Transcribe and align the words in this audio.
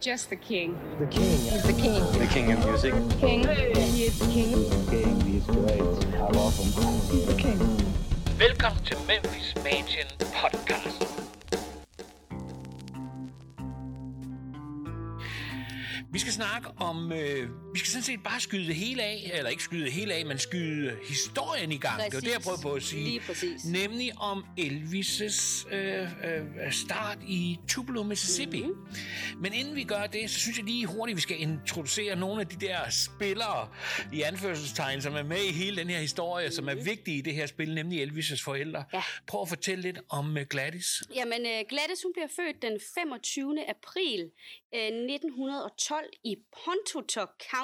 Just 0.00 0.30
the 0.30 0.36
king. 0.36 0.78
The 0.98 1.06
king. 1.06 1.36
He's 1.38 1.62
the 1.62 1.72
king. 1.74 2.02
The 2.18 2.26
king 2.26 2.52
of 2.52 2.64
music. 2.66 2.94
King. 3.20 3.46
He 3.46 4.04
is 4.04 4.18
the 4.18 4.26
king. 4.32 4.52
King, 4.88 5.20
he's 5.20 5.44
great. 5.44 5.80
I 6.16 6.28
love 6.38 6.56
him. 6.56 6.72
He's 7.10 7.26
the 7.26 7.34
king. 7.34 7.58
Velkommen 8.38 8.84
til 8.84 8.96
Memphis 9.08 9.54
Mansion 9.56 10.08
Podcast. 10.18 11.02
Vi 16.12 16.18
skal 16.18 16.32
snakke 16.32 16.68
om, 16.76 17.12
øh, 17.12 17.48
vi 17.72 17.78
skal 17.78 17.90
sådan 17.90 18.02
set 18.02 18.22
bare 18.22 18.40
skyde 18.40 18.66
det 18.66 18.74
hele 18.74 19.02
af, 19.02 19.30
eller 19.34 19.50
ikke 19.50 19.62
skyde 19.62 19.84
det 19.84 19.92
hele 19.92 20.14
af, 20.14 20.26
men 20.26 20.38
skyde 20.38 20.96
historien 21.08 21.72
i 21.72 21.78
gang. 21.78 21.96
Det 21.96 22.04
var 22.04 22.10
Præcis. 22.10 22.24
det, 22.24 22.32
jeg 22.32 22.40
prøvede 22.40 22.62
på 22.62 22.72
at 22.72 22.82
sige. 22.82 23.04
Lige 23.04 23.20
præcis. 23.20 23.64
Nemlig 23.64 24.12
om 24.18 24.44
Elvis' 24.58 25.74
øh, 25.74 26.02
øh, 26.02 26.72
start 26.72 27.18
i 27.28 27.58
Tupelo, 27.68 28.02
Mississippi. 28.02 28.62
Mhm. 28.62 28.70
Mm-hmm. 28.70 29.42
Men 29.42 29.52
inden 29.52 29.76
vi 29.76 29.84
gør 29.84 30.06
det, 30.06 30.30
så 30.30 30.38
synes 30.38 30.56
jeg 30.58 30.64
lige 30.66 30.86
hurtigt, 30.86 31.16
vi 31.16 31.20
skal 31.20 31.40
introducere 31.40 32.16
nogle 32.16 32.40
af 32.40 32.46
de 32.46 32.66
der 32.66 32.90
spillere 32.90 33.68
i 34.12 34.22
anførselstegn, 34.22 35.02
som 35.02 35.14
er 35.14 35.22
med 35.22 35.42
i 35.42 35.52
hele 35.52 35.76
den 35.76 35.90
her 35.90 35.98
historie, 35.98 36.46
mm-hmm. 36.46 36.54
som 36.56 36.68
er 36.68 36.74
vigtige 36.74 37.18
i 37.18 37.20
det 37.20 37.34
her 37.34 37.46
spil, 37.46 37.74
nemlig 37.74 38.02
Elvis' 38.08 38.44
forældre. 38.44 38.84
Ja. 38.92 39.02
Prøv 39.26 39.42
at 39.42 39.48
fortælle 39.48 39.82
lidt 39.82 39.98
om 40.08 40.36
øh, 40.38 40.46
Gladys. 40.50 41.02
Jamen, 41.14 41.40
uh, 41.40 41.68
Gladys 41.68 42.02
hun 42.02 42.12
bliver 42.12 42.28
født 42.36 42.62
den 42.62 42.80
25. 42.94 43.68
april 43.68 44.30
uh, 44.72 44.78
1912 44.78 46.06
i 46.24 46.36
Pontotoc 46.64 47.28
County 47.50 47.59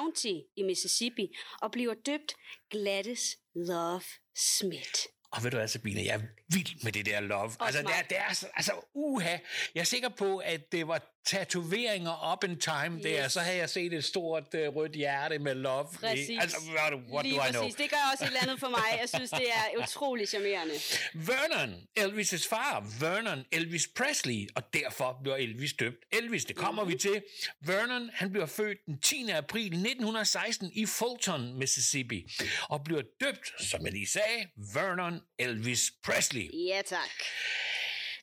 i 0.57 0.63
Mississippi 0.63 1.35
og 1.61 1.71
bliver 1.71 1.93
døbt 2.05 2.35
Gladys 2.71 3.37
Love 3.55 4.01
Smith. 4.35 4.99
Og 5.31 5.43
ved 5.43 5.51
du 5.51 5.57
hvad, 5.57 5.67
Sabine, 5.67 6.03
jeg 6.05 6.15
er 6.15 6.21
vild 6.53 6.83
med 6.83 6.91
det 6.91 7.05
der 7.05 7.19
love. 7.19 7.51
altså, 7.59 7.81
det 7.81 7.89
er, 7.99 8.01
det 8.01 8.17
er, 8.17 8.33
så- 8.33 8.49
altså, 8.55 8.71
uha. 8.93 9.37
Jeg 9.75 9.81
er 9.81 9.85
sikker 9.85 10.09
på, 10.09 10.37
at 10.37 10.71
det 10.71 10.87
var 10.87 11.16
tatoveringer 11.27 12.33
up 12.33 12.43
in 12.43 12.59
time 12.59 12.95
yes. 12.95 13.03
der, 13.03 13.27
så 13.27 13.39
havde 13.39 13.57
jeg 13.57 13.69
set 13.69 13.93
et 13.93 14.03
stort 14.03 14.43
uh, 14.53 14.75
rødt 14.75 14.91
hjerte 14.91 15.39
med 15.39 15.55
love. 15.55 15.87
i. 15.93 15.97
Præcis. 15.97 16.39
Altså, 16.41 16.57
what, 16.77 16.93
what 17.11 17.25
Lige 17.25 17.39
do 17.39 17.45
I 17.45 17.49
know? 17.49 17.61
præcis. 17.61 17.75
Det 17.75 17.89
gør 17.89 17.97
også 18.11 18.23
et 18.23 18.27
eller 18.27 18.41
andet 18.41 18.59
for 18.59 18.69
mig. 18.69 18.99
Jeg 19.01 19.09
synes, 19.09 19.29
det 19.29 19.49
er 19.49 19.63
utrolig 19.83 20.27
charmerende. 20.27 20.73
Vernon, 21.13 21.73
Elvis' 21.99 22.49
far, 22.49 22.85
Vernon 22.99 23.45
Elvis 23.51 23.87
Presley, 23.95 24.47
og 24.55 24.73
derfor 24.73 25.19
bliver 25.23 25.35
Elvis 25.35 25.73
døbt 25.73 26.05
Elvis. 26.11 26.45
Det 26.45 26.55
kommer 26.55 26.83
mm-hmm. 26.83 26.93
vi 26.93 26.99
til. 26.99 27.23
Vernon, 27.61 28.09
han 28.13 28.31
bliver 28.31 28.45
født 28.45 28.77
den 28.85 28.99
10. 28.99 29.29
april 29.29 29.65
1916 29.65 30.71
i 30.73 30.85
Fulton, 30.85 31.53
Mississippi, 31.59 32.27
og 32.69 32.83
bliver 32.83 33.01
døbt, 33.21 33.63
som 33.63 33.85
jeg 33.85 33.93
lige 33.93 34.07
sagde, 34.07 34.47
Vernon 34.73 35.19
Elvis 35.39 35.91
Presley. 36.03 36.49
Ja, 36.53 36.81
tak. 36.85 37.09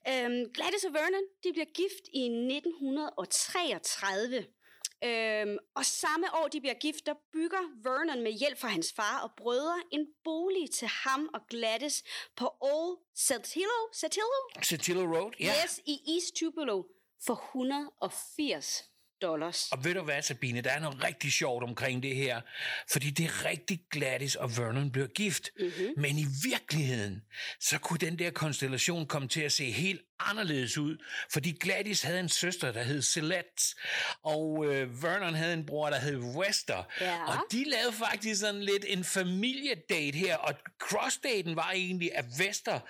Øhm, 0.09 0.53
Gladys 0.55 0.85
og 0.85 0.93
Vernon, 0.93 1.25
de 1.45 1.53
bliver 1.53 1.67
gift 1.75 2.09
i 2.13 2.29
1933. 2.29 4.47
Øhm, 5.05 5.59
og 5.75 5.85
samme 5.85 6.35
år, 6.35 6.49
de 6.49 6.61
bliver 6.61 6.75
gift, 6.75 7.07
der 7.07 7.15
bygger 7.33 7.59
Vernon 7.83 8.23
med 8.23 8.33
hjælp 8.33 8.59
fra 8.59 8.69
hans 8.69 8.93
far 8.93 9.21
og 9.23 9.31
brødre 9.37 9.83
en 9.93 10.07
bolig 10.25 10.71
til 10.71 10.89
ham 10.89 11.31
og 11.35 11.41
Gladys 11.51 12.03
på 12.37 12.55
Old 12.61 12.99
Satillo, 13.15 13.89
Satillo? 13.93 14.49
Satillo 14.63 15.17
Road, 15.17 15.33
ja. 15.41 15.53
Yes, 15.65 15.81
i 15.87 16.15
East 16.15 16.35
Tupelo 16.37 16.83
for 17.27 17.35
180 17.35 18.94
dollars. 19.25 19.69
Og 19.73 19.85
ved 19.85 19.95
du 19.95 20.03
hvad, 20.03 20.23
Sabine, 20.23 20.61
der 20.61 20.71
er 20.71 20.81
noget 20.81 21.05
rigtig 21.05 21.33
sjovt 21.33 21.65
omkring 21.65 22.03
det 22.03 22.17
her, 22.17 22.41
fordi 22.93 23.11
det 23.11 23.25
er 23.25 23.45
rigtig 23.45 23.81
Gladys 23.91 24.35
og 24.35 24.57
Vernon 24.57 24.91
bliver 24.91 25.07
gift. 25.07 25.51
Mm-hmm. 25.61 25.89
Men 25.97 26.19
i 26.19 26.27
virkeligheden, 26.51 27.23
så 27.61 27.79
kunne 27.79 27.99
den 27.99 28.19
der 28.19 28.31
konstellation 28.31 29.07
komme 29.07 29.29
til 29.29 29.41
at 29.41 29.53
se 29.53 29.71
helt 29.71 30.01
anderledes 30.21 30.79
ud, 30.79 30.97
fordi 31.33 31.51
Gladys 31.53 32.03
havde 32.03 32.21
en 32.21 32.29
søster, 32.29 32.73
der 32.73 32.83
hed 32.83 33.03
Celeste, 33.03 33.77
og 34.23 34.65
øh, 34.67 35.03
Vernon 35.03 35.35
havde 35.35 35.53
en 35.55 35.67
bror, 35.67 35.91
der 35.91 35.99
hed 35.99 36.17
Wester. 36.17 36.83
Ja. 37.01 37.25
Og 37.27 37.37
de 37.53 37.65
lavede 37.71 37.93
faktisk 37.93 38.41
sådan 38.41 38.63
lidt 38.63 38.85
en 38.89 39.05
familiedate 39.05 40.19
her, 40.19 40.37
og 40.37 40.55
crossdaten 40.79 41.57
var 41.57 41.71
egentlig, 41.71 42.11
at 42.15 42.25
Wester 42.41 42.81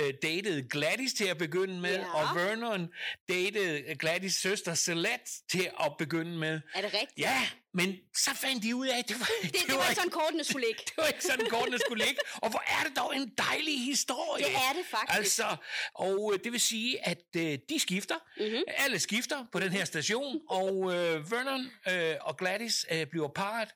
øh, 0.00 0.14
datede 0.22 0.68
Gladys 0.68 1.12
til 1.12 1.24
at 1.24 1.38
begynde 1.38 1.80
med, 1.80 1.94
Ja. 1.96 2.14
og 2.14 2.36
Vernon 2.36 2.88
datede 3.28 3.94
Gladys 3.98 4.34
søster 4.34 4.74
Celeste 4.74 5.46
til 5.50 5.70
at 5.80 5.92
begynde 5.98 6.38
med. 6.38 6.60
Er 6.74 6.80
det 6.80 6.92
rigtigt? 6.94 7.18
Ja, 7.18 7.48
men 7.74 7.96
så 8.16 8.30
fandt 8.34 8.62
de 8.62 8.76
ud 8.76 8.86
af, 8.86 8.98
at 8.98 9.08
det 9.08 9.16
var, 9.20 9.28
Det, 9.42 9.52
det, 9.52 9.74
var 9.76 9.82
ikke 9.88 9.94
sådan, 9.94 10.10
kortene 10.10 10.44
skulle 10.44 10.66
ligge. 10.66 10.82
det 10.88 10.94
var 10.96 11.06
ikke 11.06 11.22
sådan, 11.24 11.46
kortene 11.50 11.78
skulle 11.78 12.04
ligge. 12.04 12.20
Og 12.34 12.50
hvor 12.50 12.62
er 12.66 12.88
det 12.88 12.96
dog 12.96 13.16
en 13.16 13.32
dejlig 13.38 13.84
historie. 13.84 14.44
Det 14.44 14.52
er 14.54 14.72
det 14.76 14.84
faktisk. 14.90 15.18
Altså, 15.18 15.56
og 15.94 16.30
øh, 16.34 16.38
det 16.44 16.52
vil 16.52 16.60
sige, 16.60 17.06
at 17.08 17.18
øh, 17.36 17.58
de 17.68 17.78
skifter. 17.80 18.14
Mhm. 18.36 18.46
Mm-hmm. 18.46 18.62
Alle 18.68 18.98
skifter 18.98 19.44
på 19.52 19.58
den 19.60 19.72
her 19.72 19.84
station. 19.84 20.40
og 20.50 20.94
øh, 20.94 21.30
Vernon 21.32 21.66
øh, 21.88 22.16
og 22.20 22.36
Gladys 22.36 22.86
øh, 22.90 23.06
bliver 23.06 23.28
parret. 23.28 23.68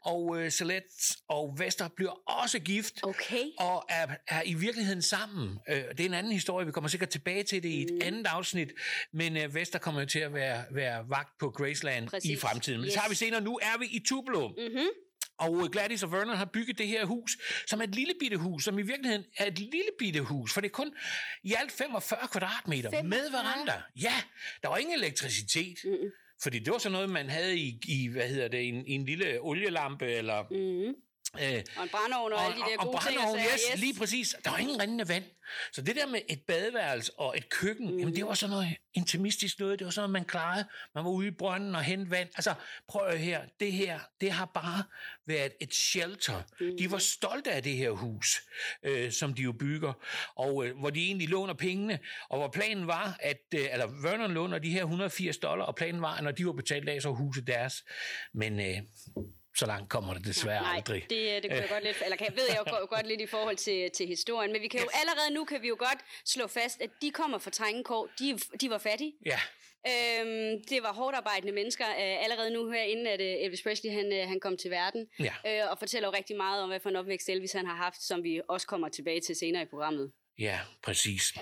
Og 0.00 0.36
øh, 0.42 0.50
Celeste 0.50 1.18
og 1.28 1.54
Vester 1.58 1.88
bliver 1.96 2.30
også 2.30 2.58
gift. 2.58 2.94
Okay. 3.02 3.44
Og 3.58 3.84
er, 3.88 4.06
er 4.28 4.42
i 4.42 4.54
virkeligheden 4.54 5.02
sammen. 5.02 5.58
Øh, 5.68 5.76
det 5.76 6.00
er 6.00 6.04
en 6.04 6.14
anden 6.14 6.32
historie. 6.32 6.66
Vi 6.66 6.72
kommer 6.72 6.88
sikkert 6.88 7.08
tilbage 7.08 7.42
til 7.42 7.62
det 7.62 7.68
i 7.68 7.82
et 7.82 7.90
mm. 7.92 8.00
andet 8.02 8.26
afsnit. 8.26 8.68
Men 9.12 9.36
øh, 9.36 9.54
Vester 9.54 9.78
kommer 9.78 10.00
jo 10.00 10.06
til 10.06 10.18
at 10.18 10.34
være, 10.34 10.64
være 10.70 11.04
vagt 11.08 11.38
på 11.40 11.50
Graceland 11.50 12.08
Præcis. 12.08 12.30
i 12.30 12.36
fremtiden. 12.36 12.80
Men 12.80 12.84
det 12.84 12.92
Yes. 12.92 12.94
tager 12.94 13.08
vi 13.08 13.14
senere. 13.14 13.35
Nu 13.40 13.58
er 13.62 13.78
vi 13.78 13.86
i 13.86 14.00
Tupelo. 14.08 14.48
Mm-hmm. 14.48 14.88
Og 15.38 15.62
øh, 15.62 15.70
Gladys 15.70 16.02
og 16.02 16.12
Vernon 16.12 16.36
har 16.36 16.44
bygget 16.44 16.78
det 16.78 16.88
her 16.88 17.04
hus, 17.04 17.38
som 17.66 17.80
er 17.80 17.84
et 17.84 17.94
lille 17.94 18.14
bitte 18.20 18.36
hus, 18.36 18.64
som 18.64 18.78
i 18.78 18.82
virkeligheden 18.82 19.24
er 19.38 19.46
et 19.46 19.58
lille 19.58 19.90
bitte 19.98 20.20
hus, 20.20 20.52
for 20.52 20.60
det 20.60 20.68
er 20.68 20.72
kun 20.72 20.94
i 21.42 21.54
alt 21.58 21.72
45 21.72 22.28
kvadratmeter 22.32 22.90
45? 22.90 23.08
med 23.08 23.30
veranda. 23.30 23.82
Ja, 24.02 24.14
der 24.62 24.68
var 24.68 24.76
ingen 24.76 24.94
elektricitet. 24.98 25.78
Mm-hmm. 25.84 26.10
Fordi 26.42 26.58
det 26.58 26.72
var 26.72 26.78
sådan 26.78 26.92
noget, 26.92 27.10
man 27.10 27.30
havde 27.30 27.58
i, 27.58 27.80
i 27.88 28.08
hvad 28.08 28.28
hedder 28.28 28.48
det, 28.48 28.68
en, 28.68 28.84
en 28.86 29.04
lille 29.04 29.40
olielampe, 29.40 30.06
eller... 30.06 30.42
Mm-hmm. 30.42 30.94
Øh, 31.34 31.62
Og 31.76 31.82
en 31.82 31.88
brændeovn 31.88 32.32
og, 32.32 32.44
alle 32.44 32.56
de 32.56 32.60
der 32.60 32.78
og 32.78 32.86
gode 32.86 33.04
ting. 33.08 33.18
og 33.20 33.34
sager. 33.34 33.50
yes, 33.72 33.80
lige 33.80 33.98
præcis. 33.98 34.36
Der 34.44 34.50
var 34.50 34.58
ingen 34.58 34.80
rindende 34.82 35.08
vand. 35.08 35.24
Så 35.72 35.82
det 35.82 35.96
der 35.96 36.06
med 36.06 36.20
et 36.28 36.42
badeværelse 36.42 37.12
og 37.18 37.36
et 37.36 37.48
køkken, 37.48 37.90
mm. 37.92 37.98
jamen 37.98 38.16
det 38.16 38.26
var 38.26 38.34
sådan 38.34 38.50
noget 38.50 38.76
intimistisk 38.94 39.58
noget. 39.58 39.78
Det 39.78 39.84
var 39.84 39.90
sådan 39.90 40.02
noget, 40.02 40.12
man 40.12 40.24
klarede. 40.24 40.64
Man 40.94 41.04
var 41.04 41.10
ude 41.10 41.28
i 41.28 41.30
brønden 41.30 41.74
og 41.74 41.82
hente 41.82 42.10
vand. 42.10 42.28
Altså, 42.36 42.54
prøv 42.88 43.06
at 43.06 43.18
her. 43.18 43.40
Det 43.60 43.72
her, 43.72 44.00
det 44.20 44.30
har 44.32 44.44
bare 44.44 44.82
været 45.26 45.52
et 45.60 45.74
shelter. 45.74 46.42
Mm. 46.60 46.76
De 46.78 46.90
var 46.90 46.98
stolte 46.98 47.52
af 47.52 47.62
det 47.62 47.76
her 47.76 47.90
hus, 47.90 48.42
øh, 48.82 49.12
som 49.12 49.34
de 49.34 49.42
jo 49.42 49.52
bygger. 49.52 49.92
Og 50.34 50.66
øh, 50.66 50.78
hvor 50.78 50.90
de 50.90 51.06
egentlig 51.06 51.28
låner 51.28 51.54
pengene. 51.54 51.98
Og 52.28 52.38
hvor 52.38 52.48
planen 52.48 52.86
var, 52.86 53.16
at, 53.20 53.40
øh, 53.54 53.66
eller 53.72 53.86
Vernon 54.02 54.32
låner 54.32 54.58
de 54.58 54.70
her 54.70 54.82
180 54.82 55.38
dollar, 55.38 55.64
og 55.64 55.76
planen 55.76 56.02
var, 56.02 56.14
at 56.16 56.24
når 56.24 56.30
de 56.30 56.46
var 56.46 56.52
betalt 56.52 56.88
af, 56.88 57.02
så 57.02 57.10
huset 57.12 57.46
deres. 57.46 57.84
Men 58.34 58.60
øh, 58.60 58.76
så 59.56 59.66
langt 59.66 59.88
kommer 59.90 60.14
det 60.14 60.24
desværre 60.24 60.62
Nej, 60.62 60.76
aldrig. 60.76 61.02
det, 61.10 61.42
det 61.42 61.50
kunne 61.50 61.60
jeg 61.60 61.68
godt 61.68 61.84
lidt, 61.84 61.96
eller 62.04 62.16
kan, 62.16 62.26
ved 62.36 62.44
jeg 62.48 62.58
jo 62.66 62.86
godt 62.96 63.06
lidt 63.06 63.20
i 63.20 63.26
forhold 63.26 63.56
til, 63.56 63.90
til 63.90 64.06
historien, 64.06 64.52
men 64.52 64.62
vi 64.62 64.68
kan 64.68 64.80
jo 64.80 64.88
allerede 64.94 65.34
nu 65.34 65.44
kan 65.44 65.62
vi 65.62 65.68
jo 65.68 65.76
godt 65.78 65.98
slå 66.24 66.46
fast, 66.46 66.80
at 66.80 66.90
de 67.02 67.10
kommer 67.10 67.38
fra 67.38 67.50
Trængekår, 67.50 68.08
de, 68.18 68.38
de 68.60 68.70
var 68.70 68.78
fattige. 68.78 69.12
Ja. 69.26 69.38
Øhm, 69.86 70.64
det 70.70 70.82
var 70.82 70.92
hårdt 70.92 71.16
arbejdende 71.16 71.52
mennesker 71.52 71.84
øh, 71.88 72.24
allerede 72.24 72.50
nu 72.50 72.70
her, 72.70 72.82
inden 72.82 73.06
at 73.06 73.20
øh, 73.20 73.26
Elvis 73.44 73.62
Presley 73.62 73.90
han, 73.92 74.12
øh, 74.12 74.28
han 74.28 74.40
kom 74.40 74.56
til 74.56 74.70
verden, 74.70 75.06
Ja. 75.18 75.34
øh, 75.46 75.70
og 75.70 75.78
fortæller 75.78 76.08
jo 76.08 76.14
rigtig 76.16 76.36
meget 76.36 76.62
om, 76.62 76.68
hvad 76.68 76.80
for 76.80 76.88
en 76.90 76.96
opvækst 76.96 77.28
Elvis 77.28 77.52
han 77.52 77.66
har 77.66 77.76
haft, 77.76 78.02
som 78.02 78.22
vi 78.24 78.40
også 78.48 78.66
kommer 78.66 78.88
tilbage 78.88 79.20
til 79.20 79.36
senere 79.36 79.62
i 79.62 79.66
programmet. 79.66 80.12
Ja, 80.38 80.60
præcis. 80.82 81.34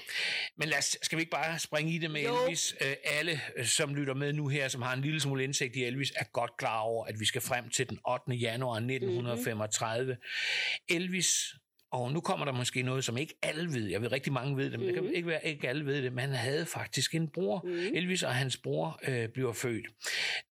Men 0.57 0.69
lad 0.69 0.79
os, 0.79 0.99
skal 1.03 1.17
vi 1.17 1.21
ikke 1.21 1.31
bare 1.31 1.59
springe 1.59 1.95
i 1.95 1.99
det 1.99 2.11
med 2.11 2.23
Jo. 2.23 2.45
Elvis? 2.45 2.75
Øh, 2.81 2.95
alle, 3.05 3.41
øh, 3.57 3.67
som 3.67 3.95
lytter 3.95 4.15
med 4.15 4.33
nu 4.33 4.49
her, 4.49 4.69
som 4.69 4.83
har 4.83 4.93
en 4.93 5.01
lille 5.03 5.21
smule 5.21 5.45
indsigt 5.45 5.77
i 5.77 5.85
Elvis, 5.85 6.13
er 6.17 6.25
godt 6.25 6.57
klar 6.57 6.81
over, 6.81 7.07
at 7.07 7.21
vi 7.21 7.25
skal 7.25 7.41
frem 7.41 7.71
til 7.71 7.89
den 7.89 7.99
8. 8.09 8.33
januar 8.33 8.77
1935. 8.77 10.05
Mm-hmm. 10.05 10.97
Elvis, 10.97 11.55
og 11.91 12.13
nu 12.13 12.21
kommer 12.21 12.45
der 12.45 12.53
måske 12.53 12.83
noget, 12.83 13.05
som 13.05 13.17
ikke 13.17 13.35
alle 13.43 13.73
ved. 13.73 13.87
Jeg 13.89 14.03
ved 14.03 14.13
rigtig 14.13 14.33
mange 14.33 14.57
ved 14.57 14.65
det, 14.65 14.73
men 14.73 14.81
mm-hmm. 14.81 14.95
det 14.95 15.05
kan 15.05 15.17
ikke 15.17 15.29
være, 15.29 15.47
ikke 15.47 15.69
alle 15.69 15.87
ved 15.87 16.03
det. 16.03 16.13
Men 16.13 16.25
han 16.25 16.35
havde 16.35 16.67
faktisk 16.67 17.15
en 17.15 17.29
bror. 17.29 17.61
Mm-hmm. 17.65 17.91
Elvis 17.95 18.23
og 18.23 18.35
hans 18.35 18.57
bror 18.57 19.01
øh, 19.09 19.29
bliver 19.29 19.53
født. 19.53 19.87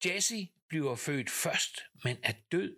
Jesse 0.06 0.48
bliver 0.70 0.96
født 0.96 1.30
først, 1.30 1.80
men 2.04 2.18
er 2.24 2.34
død. 2.52 2.76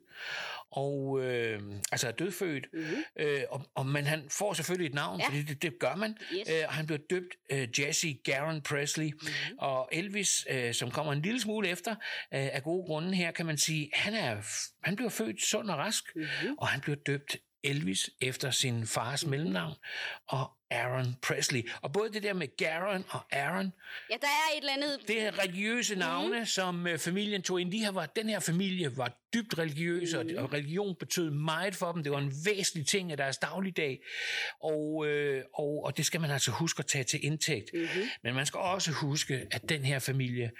Og 0.75 1.23
øh, 1.23 1.61
altså 1.91 2.07
er 2.07 2.11
dødfødt. 2.11 2.67
Mm-hmm. 2.73 3.03
Øh, 3.19 3.41
og, 3.49 3.65
og, 3.75 3.85
men 3.85 4.05
han 4.05 4.23
får 4.29 4.53
selvfølgelig 4.53 4.87
et 4.89 4.93
navn, 4.95 5.19
Ja. 5.19 5.25
fordi 5.27 5.41
det, 5.41 5.61
det 5.61 5.79
gør 5.79 5.95
man. 5.95 6.17
Yes. 6.33 6.49
Øh, 6.49 6.63
og 6.67 6.73
han 6.73 6.87
blev 6.87 6.99
døbt 7.09 7.35
øh, 7.51 7.67
Jesse 7.79 8.17
Garon 8.23 8.61
Presley. 8.61 9.05
Mm-hmm. 9.05 9.57
Og 9.57 9.89
Elvis, 9.91 10.47
øh, 10.49 10.73
som 10.73 10.91
kommer 10.91 11.13
en 11.13 11.21
lille 11.21 11.39
smule 11.41 11.67
efter, 11.69 11.91
øh, 11.91 11.97
af 12.31 12.63
gode 12.63 12.85
grunde 12.85 13.15
her, 13.15 13.31
kan 13.31 13.45
man 13.45 13.57
sige, 13.57 13.89
han, 13.93 14.13
er, 14.13 14.37
han 14.83 14.95
bliver 14.95 15.09
født 15.09 15.41
sund 15.41 15.69
og 15.69 15.77
rask, 15.77 16.03
mm-hmm. 16.15 16.55
og 16.57 16.67
han 16.67 16.81
bliver 16.81 16.97
døbt 17.05 17.37
Elvis 17.63 18.09
efter 18.21 18.51
sin 18.51 18.87
fars 18.87 19.25
mellemnavn, 19.25 19.73
og 20.27 20.51
Aaron 20.75 21.15
Presley. 21.21 21.69
Og 21.81 21.93
både 21.93 22.13
det 22.13 22.23
der 22.23 22.33
med 22.33 22.57
Garen 22.57 23.05
og 23.09 23.19
Aaron, 23.31 23.73
Ja, 24.09 24.15
der 24.21 24.27
er 24.27 24.57
et 24.57 24.59
eller 24.59 24.73
andet... 24.73 24.99
det 25.07 25.21
er 25.21 25.39
religiøse 25.43 25.95
navne, 25.95 26.39
mm. 26.39 26.45
som 26.45 26.87
øh, 26.87 26.99
familien 26.99 27.41
tog 27.41 27.61
ind. 27.61 27.71
De 27.71 27.79
her 27.79 27.91
var, 27.91 28.05
den 28.05 28.29
her 28.29 28.39
familie 28.39 28.97
var 28.97 29.11
dybt 29.33 29.57
religiøs, 29.57 30.13
mm. 30.13 30.35
og, 30.37 30.53
religion 30.53 30.95
betød 30.99 31.29
meget 31.29 31.75
for 31.75 31.91
dem. 31.91 32.03
Det 32.03 32.11
var 32.11 32.17
en 32.17 32.33
væsentlig 32.45 32.87
ting 32.87 33.11
af 33.11 33.17
deres 33.17 33.37
dagligdag, 33.37 33.99
og, 34.63 35.07
øh, 35.07 35.43
og, 35.53 35.83
og 35.83 35.97
det 35.97 36.05
skal 36.05 36.21
man 36.21 36.31
altså 36.31 36.51
huske 36.51 36.79
at 36.79 36.85
tage 36.85 37.03
til 37.03 37.25
indtægt. 37.25 37.69
Mm-hmm. 37.73 38.03
Men 38.23 38.35
man 38.35 38.45
skal 38.45 38.57
også 38.57 38.91
huske, 38.91 39.47
at 39.51 39.69
den 39.69 39.81
her 39.85 39.99
familie 39.99 40.51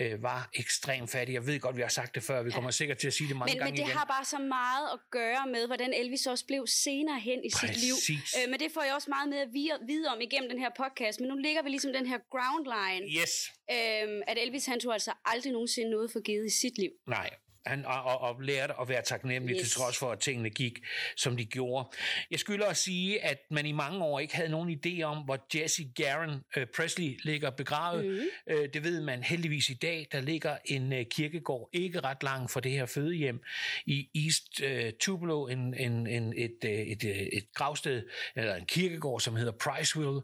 øh, 0.00 0.22
var 0.22 0.50
ekstremt 0.54 1.10
fattig. 1.10 1.34
Jeg 1.34 1.46
ved 1.46 1.60
godt, 1.60 1.76
vi 1.76 1.82
har 1.82 1.88
sagt 1.88 2.14
det 2.14 2.22
før, 2.22 2.42
vi 2.42 2.50
kommer 2.50 2.70
sikkert 2.70 2.98
til 2.98 3.06
at 3.06 3.14
sige 3.14 3.28
det 3.28 3.36
mange 3.36 3.52
Men, 3.52 3.58
gange 3.58 3.72
men 3.72 3.80
det 3.80 3.86
igen. 3.86 3.98
har 3.98 4.04
bare 4.04 4.24
så 4.24 4.38
meget 4.38 4.88
at 4.92 4.98
gøre 5.10 5.46
med, 5.52 5.66
hvordan 5.66 5.92
Elvis 5.94 6.26
også 6.26 6.46
blev 6.46 6.66
senere 6.66 7.20
hen 7.20 7.44
i 7.44 7.50
sit 7.50 7.76
liv. 7.76 7.94
Præcis. 7.94 8.36
Øh, 8.38 8.50
men 8.50 8.60
det 8.60 8.70
får 8.74 8.82
jeg 8.82 8.94
også 8.94 9.10
meget 9.10 9.28
med 9.28 9.38
at 9.38 9.48
vide, 9.86 10.08
om 10.14 10.20
igennem 10.20 10.48
den 10.50 10.58
her 10.58 10.70
podcast. 10.76 11.20
Men 11.20 11.28
nu 11.28 11.36
ligger 11.36 11.62
vi 11.62 11.68
ligesom 11.68 11.92
den 11.92 12.06
her 12.06 12.18
ground 12.34 12.64
line, 12.76 13.20
Yes, 13.22 13.32
øhm, 13.70 14.22
at 14.26 14.38
Elvis 14.42 14.66
han 14.66 14.80
tog 14.80 14.92
altså 14.92 15.12
aldrig 15.24 15.52
nogensinde 15.52 15.90
noget 15.90 16.10
for 16.12 16.20
givet 16.20 16.46
i 16.46 16.50
sit 16.62 16.78
liv. 16.78 16.90
nej. 17.06 17.30
Han, 17.66 17.84
og, 17.84 18.02
og, 18.02 18.20
og 18.20 18.40
lærte 18.40 18.74
at 18.80 18.88
være 18.88 19.02
taknemmelig 19.02 19.56
yes. 19.56 19.62
Til 19.62 19.80
trods 19.80 19.98
for, 19.98 20.12
at 20.12 20.20
tingene 20.20 20.50
gik, 20.50 20.78
som 21.16 21.36
de 21.36 21.44
gjorde. 21.44 21.88
Jeg 22.30 22.38
skylder 22.38 22.66
at 22.66 22.76
sige, 22.76 23.24
at 23.24 23.38
man 23.50 23.66
i 23.66 23.72
mange 23.72 24.04
år 24.04 24.20
ikke 24.20 24.36
havde 24.36 24.48
nogen 24.48 24.80
idé 24.86 25.02
om, 25.02 25.24
hvor 25.24 25.46
Jesse 25.54 25.92
Garen 25.94 26.40
øh, 26.56 26.66
Presley 26.76 27.20
ligger 27.24 27.50
begravet. 27.50 28.04
Mm-hmm. 28.04 28.26
Øh, 28.46 28.68
det 28.72 28.84
ved 28.84 29.00
man 29.00 29.22
heldigvis 29.22 29.70
i 29.70 29.74
dag. 29.74 30.06
Der 30.12 30.20
ligger 30.20 30.56
en 30.64 30.92
øh, 30.92 31.04
kirkegård 31.10 31.70
ikke 31.72 32.00
ret 32.00 32.22
langt 32.22 32.52
fra 32.52 32.60
det 32.60 32.72
her 32.72 32.86
fødehjem 32.86 33.42
i 33.86 34.08
East 34.14 34.60
øh, 34.62 34.92
Tupelo, 35.00 35.46
en, 35.46 35.74
en, 35.74 36.06
en, 36.06 36.32
et, 36.36 36.58
øh, 36.64 36.70
et, 36.70 37.04
øh, 37.04 37.16
et 37.16 37.52
gravsted, 37.54 38.02
eller 38.36 38.54
en 38.54 38.66
kirkegård, 38.66 39.20
som 39.20 39.36
hedder 39.36 39.52
Priceville. 39.52 40.20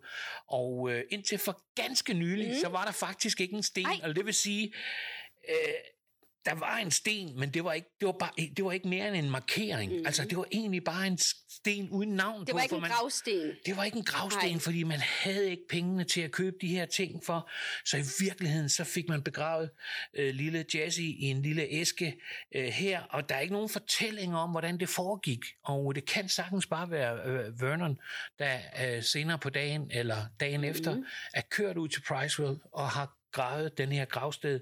Og 0.48 0.90
øh, 0.92 1.02
indtil 1.10 1.38
for 1.38 1.62
ganske 1.74 2.14
nylig, 2.14 2.46
mm-hmm. 2.46 2.60
så 2.60 2.68
var 2.68 2.84
der 2.84 2.92
faktisk 2.92 3.40
ikke 3.40 3.54
en 3.54 3.62
sten. 3.62 3.86
Ej. 3.86 3.98
Eller 4.02 4.14
det 4.14 4.26
vil 4.26 4.34
sige... 4.34 4.72
Øh, 5.48 5.54
der 6.46 6.54
var 6.54 6.76
en 6.76 6.90
sten, 6.90 7.38
men 7.38 7.50
det 7.50 7.64
var 7.64 7.72
ikke, 7.72 7.88
det 8.00 8.06
var 8.06 8.12
bare, 8.12 8.30
det 8.56 8.64
var 8.64 8.72
ikke 8.72 8.88
mere 8.88 9.08
end 9.08 9.16
en 9.16 9.30
markering. 9.30 9.90
Mm-hmm. 9.90 10.06
Altså, 10.06 10.24
det 10.24 10.38
var 10.38 10.46
egentlig 10.52 10.84
bare 10.84 11.06
en 11.06 11.18
sten 11.50 11.88
uden 11.90 12.10
navn 12.10 12.40
Det 12.40 12.48
på. 12.48 12.56
var 12.56 12.62
ikke 12.62 12.74
en 12.74 12.80
man, 12.80 12.90
gravsten. 12.90 13.52
det 13.66 13.76
var 13.76 13.84
ikke 13.84 13.98
en 13.98 14.04
gravsten, 14.04 14.50
Nej. 14.50 14.58
Fordi 14.58 14.82
man 14.82 15.00
havde 15.00 15.50
ikke 15.50 15.62
pengene 15.68 16.04
til 16.04 16.20
at 16.20 16.30
købe 16.30 16.56
de 16.60 16.66
her 16.66 16.86
ting 16.86 17.24
for. 17.24 17.50
Så 17.84 17.96
i 17.96 18.24
virkeligheden, 18.24 18.68
så 18.68 18.84
fik 18.84 19.08
man 19.08 19.22
begravet 19.22 19.70
øh, 20.14 20.34
lille 20.34 20.64
Jesse 20.74 21.02
i 21.02 21.22
en 21.22 21.42
lille 21.42 21.66
æske 21.70 22.20
øh, 22.54 22.64
her, 22.64 23.02
og 23.02 23.28
der 23.28 23.34
er 23.34 23.40
ikke 23.40 23.54
nogen 23.54 23.68
fortælling 23.68 24.36
om, 24.36 24.50
hvordan 24.50 24.80
det 24.80 24.88
foregik. 24.88 25.40
Og 25.64 25.94
det 25.94 26.04
kan 26.06 26.28
sagtens 26.28 26.66
bare 26.66 26.90
være 26.90 27.18
øh, 27.24 27.60
Vernon, 27.60 27.98
der 28.38 28.58
øh, 28.86 29.02
senere 29.02 29.38
på 29.38 29.50
dagen, 29.50 29.90
eller 29.90 30.26
dagen 30.40 30.60
mm. 30.60 30.66
efter, 30.66 31.02
er 31.34 31.42
kørt 31.50 31.76
ud 31.76 31.88
til 31.88 32.02
Priceville 32.08 32.58
og 32.72 32.90
har 32.90 33.16
gravet 33.34 33.78
den 33.78 33.92
her 33.92 34.04
gravsted. 34.04 34.60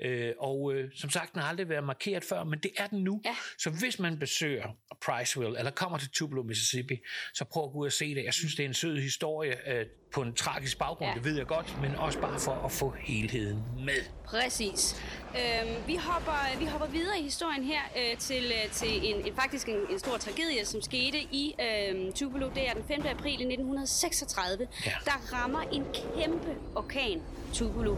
Øh, 0.00 0.32
og 0.38 0.74
øh, 0.74 0.90
som 0.94 1.10
sagt, 1.10 1.32
den 1.32 1.40
har 1.40 1.48
aldrig 1.48 1.68
været 1.68 1.84
markeret 1.84 2.24
før, 2.24 2.44
men 2.44 2.58
det 2.58 2.70
er 2.76 2.86
den 2.86 3.04
nu. 3.04 3.22
Ja. 3.24 3.36
Så 3.58 3.70
hvis 3.70 3.98
man 3.98 4.18
besøger 4.18 4.76
Priceville, 5.04 5.58
eller 5.58 5.70
kommer 5.70 5.98
til 5.98 6.10
Tupelo, 6.10 6.42
Mississippi, 6.42 6.98
så 7.34 7.44
prøv 7.44 7.64
at 7.64 7.72
gå 7.72 7.78
ud 7.78 7.86
og 7.86 7.92
se 7.92 8.14
det. 8.14 8.24
Jeg 8.24 8.34
synes, 8.34 8.54
det 8.54 8.64
er 8.64 8.68
en 8.68 8.74
sød 8.74 8.98
historie 8.98 9.78
øh, 9.78 9.86
på 10.14 10.22
en 10.22 10.34
tragisk 10.34 10.78
baggrund, 10.78 11.08
Ja. 11.10 11.14
det 11.14 11.24
ved 11.24 11.36
jeg 11.36 11.46
godt, 11.46 11.76
men 11.82 11.94
også 11.96 12.18
bare 12.20 12.40
for 12.40 12.62
at 12.64 12.72
få 12.72 12.94
helheden 13.00 13.62
med. 13.84 14.02
Præcis. 14.24 15.02
Øhm, 15.34 15.70
vi, 15.86 15.96
hopper, 15.96 16.58
vi 16.58 16.64
hopper 16.66 16.86
videre 16.86 17.18
i 17.18 17.22
historien 17.22 17.64
her 17.64 17.80
øh, 17.96 18.18
til, 18.18 18.44
øh, 18.64 18.70
til 18.72 18.88
en, 19.14 19.26
en, 19.26 19.34
faktisk 19.36 19.68
en, 19.68 19.76
en 19.90 19.98
stor 19.98 20.16
tragedie, 20.16 20.64
som 20.64 20.82
skete 20.82 21.18
i 21.18 21.54
øh, 21.60 22.12
Tupelo. 22.12 22.48
Det 22.54 22.68
er 22.68 22.72
den 22.74 22.84
5. 22.88 23.02
april 23.06 23.40
i 23.40 23.44
1936. 23.44 24.68
Ja. 24.86 24.90
Der 25.04 25.32
rammer 25.32 25.60
en 25.72 25.84
kæmpe 25.94 26.54
orkan 26.74 27.22
Tupelo. 27.54 27.96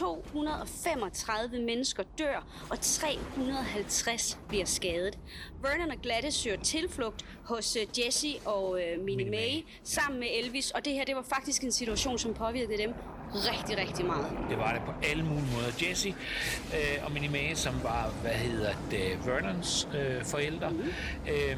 ...235 0.00 1.60
mennesker 1.60 2.02
dør, 2.18 2.44
og 2.70 2.80
350 2.80 4.38
bliver 4.48 4.64
skadet. 4.64 5.18
Vernon 5.62 5.90
og 5.90 5.96
Gladys 6.02 6.34
søger 6.34 6.60
tilflugt 6.60 7.24
hos 7.44 7.76
øh, 7.76 7.86
Jesse 7.98 8.40
og 8.44 8.80
øh, 8.80 9.04
Minnie 9.04 9.30
May 9.30 9.64
sammen 9.84 10.20
med 10.20 10.28
Elvis, 10.42 10.70
og 10.70 10.84
det 10.84 10.92
her 10.92 11.04
det 11.04 11.16
var 11.16 11.22
faktisk 11.22 11.62
en 11.62 11.72
situation, 11.72 12.18
som 12.18 12.34
påvirkede 12.34 12.78
dem 12.78 12.94
rigtig, 13.34 13.78
rigtig 13.78 14.06
meget. 14.06 14.26
Det 14.50 14.58
var 14.58 14.72
det 14.72 14.82
på 14.86 14.92
alle 15.02 15.24
mulige 15.24 15.46
måder. 15.54 15.88
Jesse 15.88 16.08
øh, 16.74 17.04
og 17.04 17.12
Minnie 17.12 17.30
Mae, 17.30 17.56
som 17.56 17.74
var, 17.82 18.10
hvad 18.22 18.30
hedder 18.30 18.72
det, 18.90 19.26
Vernons 19.26 19.88
øh, 19.94 20.24
forældre, 20.24 20.70
mm. 20.70 20.78
øh, 21.28 21.56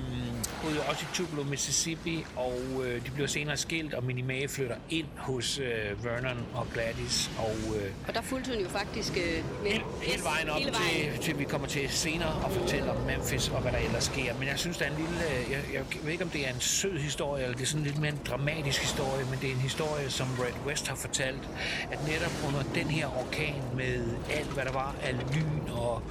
boede 0.63 0.81
også 0.89 1.03
i 1.03 1.15
Tupelo, 1.15 1.43
Mississippi, 1.43 2.25
og 2.37 2.61
øh, 2.85 3.07
de 3.07 3.11
blev 3.11 3.29
senere 3.29 3.57
skilt, 3.57 3.95
og 3.95 4.05
Minnie 4.05 4.25
Mae 4.25 4.49
flytter 4.49 4.77
ind 4.91 5.07
hos 5.17 5.59
øh, 5.59 6.05
Vernon 6.05 6.47
og 6.55 6.67
Gladys, 6.75 7.31
og 7.39 7.57
øh, 7.77 7.91
Og 8.09 8.15
der 8.15 8.23
fulgte 8.23 8.51
hun 8.53 8.63
jo 8.63 8.69
faktisk 8.69 9.13
øh, 9.17 9.23
med. 9.63 9.71
hele, 9.71 9.85
hele 10.03 10.23
vejen 10.25 10.49
op 10.49 10.59
hele 10.59 10.73
vejen. 10.73 11.13
Til, 11.13 11.23
til 11.23 11.39
vi 11.39 11.45
kommer 11.45 11.69
til 11.69 11.89
senere 11.91 12.35
og 12.45 12.53
fortælle 12.53 12.91
om 12.91 12.97
Memphis 13.03 13.49
og 13.49 13.61
hvad 13.61 13.73
der 13.73 13.79
ellers 13.79 14.05
sker. 14.05 14.35
Men 14.39 14.49
jeg 14.49 14.59
synes, 14.59 14.77
der 14.77 14.85
er 14.85 14.91
en 14.91 14.97
lille... 14.97 15.25
Jeg, 15.51 15.61
jeg 15.75 15.83
ved 16.03 16.13
ikke, 16.13 16.25
om 16.25 16.31
det 16.31 16.47
er 16.49 16.53
en 16.55 16.61
sød 16.61 16.99
historie, 16.99 17.43
eller 17.43 17.57
det 17.57 17.63
er 17.63 17.67
sådan 17.67 17.87
lidt 17.87 17.99
mere 17.99 18.13
en 18.13 18.21
dramatisk 18.29 18.81
historie, 18.81 19.25
men 19.31 19.39
det 19.41 19.49
er 19.49 19.55
en 19.55 19.61
historie, 19.61 20.11
som 20.11 20.27
Red 20.39 20.67
West 20.67 20.89
har 20.89 20.97
fortalt, 20.97 21.49
at 21.91 21.99
netop 22.09 22.33
under 22.49 22.63
den 22.75 22.87
her 22.87 23.07
orkan 23.21 23.63
med 23.77 24.05
alt, 24.31 24.53
hvad 24.55 24.65
der 24.65 24.73
var 24.73 24.95
af 25.03 25.15
lyn 25.35 25.69
og 25.73 26.03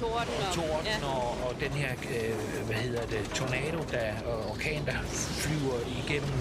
Torden 0.00 0.34
og, 0.48 0.54
torden 0.54 0.86
ja. 0.86 1.06
og, 1.06 1.28
og 1.46 1.60
den 1.60 1.70
her, 1.70 1.92
øh, 1.92 2.66
hvad 2.66 2.76
hedder 2.76 3.06
det, 3.06 3.30
tornado, 3.34 3.78
der, 3.90 4.08
og 4.26 4.50
orkan, 4.50 4.86
der 4.86 4.98
flyver 5.42 5.78
igennem 6.02 6.38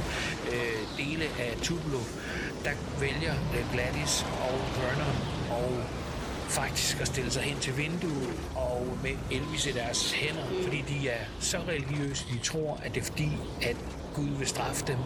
øh, 0.54 0.82
dele 0.98 1.26
af 1.40 1.58
Tupelo, 1.62 2.02
der 2.66 2.72
vælger 3.00 3.34
øh, 3.56 3.74
Gladys 3.74 4.26
og 4.48 4.60
Vernon 4.78 5.18
og 5.52 5.72
faktisk 6.50 7.02
at 7.02 7.08
stille 7.08 7.32
sig 7.32 7.44
hen 7.44 7.60
til 7.60 7.78
vinduet 7.78 8.34
og 8.56 8.88
med 9.04 9.12
Elvis 9.32 9.66
i 9.66 9.72
deres 9.72 10.12
hænder, 10.12 10.50
mm. 10.50 10.64
fordi 10.64 10.82
de 10.82 11.10
er 11.10 11.24
så 11.40 11.58
religiøse, 11.68 12.26
de 12.34 12.40
tror, 12.40 12.80
at 12.84 12.96
det 12.96 13.02
er 13.02 13.06
fordi, 13.06 13.32
at 13.62 13.76
Gud 14.16 14.38
vil 14.38 14.48
straffe 14.48 14.86
dem, 14.88 14.98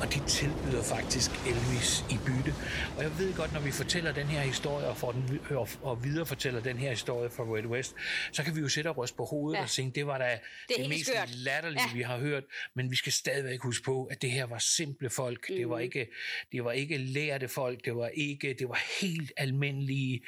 og 0.00 0.14
de 0.14 0.20
tilbyder 0.26 0.82
faktisk 0.82 1.30
Elvis 1.46 2.04
i 2.10 2.16
bytte. 2.26 2.54
Og 2.96 3.02
jeg 3.02 3.18
ved 3.18 3.34
godt, 3.34 3.52
når 3.52 3.60
vi 3.60 3.70
fortæller 3.70 4.12
den 4.12 4.26
her 4.26 4.40
historie, 4.40 4.86
og, 4.86 4.96
får 4.96 5.12
den, 5.12 5.40
og, 5.50 5.68
og 5.82 6.04
videre 6.04 6.26
fortæller 6.26 6.60
den 6.60 6.76
her 6.78 6.90
historie 6.90 7.30
fra 7.30 7.42
Red 7.44 7.66
West, 7.66 7.94
så 8.32 8.42
kan 8.44 8.56
vi 8.56 8.60
jo 8.60 8.68
sætte 8.68 8.88
og 8.88 8.98
ryste 8.98 9.16
på 9.16 9.24
hovedet 9.24 9.54
Ja. 9.56 9.60
ja. 9.60 9.64
og 9.64 9.70
tænke, 9.70 9.94
det 9.94 10.06
var 10.06 10.18
da 10.18 10.38
det, 10.68 10.76
det 10.78 10.88
mest 10.88 11.06
skørt. 11.06 11.34
latterlige, 11.34 11.82
Ja. 11.82 11.88
ja. 11.88 11.94
vi 11.96 12.02
har 12.02 12.18
hørt, 12.18 12.44
men 12.74 12.90
vi 12.90 12.96
skal 12.96 13.12
stadigvæk 13.12 13.60
huske 13.62 13.84
på, 13.84 14.04
at 14.04 14.22
det 14.22 14.30
her 14.30 14.46
var 14.46 14.58
simple 14.58 15.10
folk. 15.10 15.50
Mm. 15.50 15.56
Det, 15.56 15.68
var 15.68 15.78
ikke, 15.78 16.06
det 16.52 16.64
var 16.64 16.72
ikke 16.72 16.96
lærte 16.96 17.48
folk, 17.48 17.84
det 17.84 17.96
var 17.96 18.08
ikke, 18.14 18.54
det 18.58 18.68
var 18.68 18.80
helt 19.00 19.32
almindelige 19.36 20.20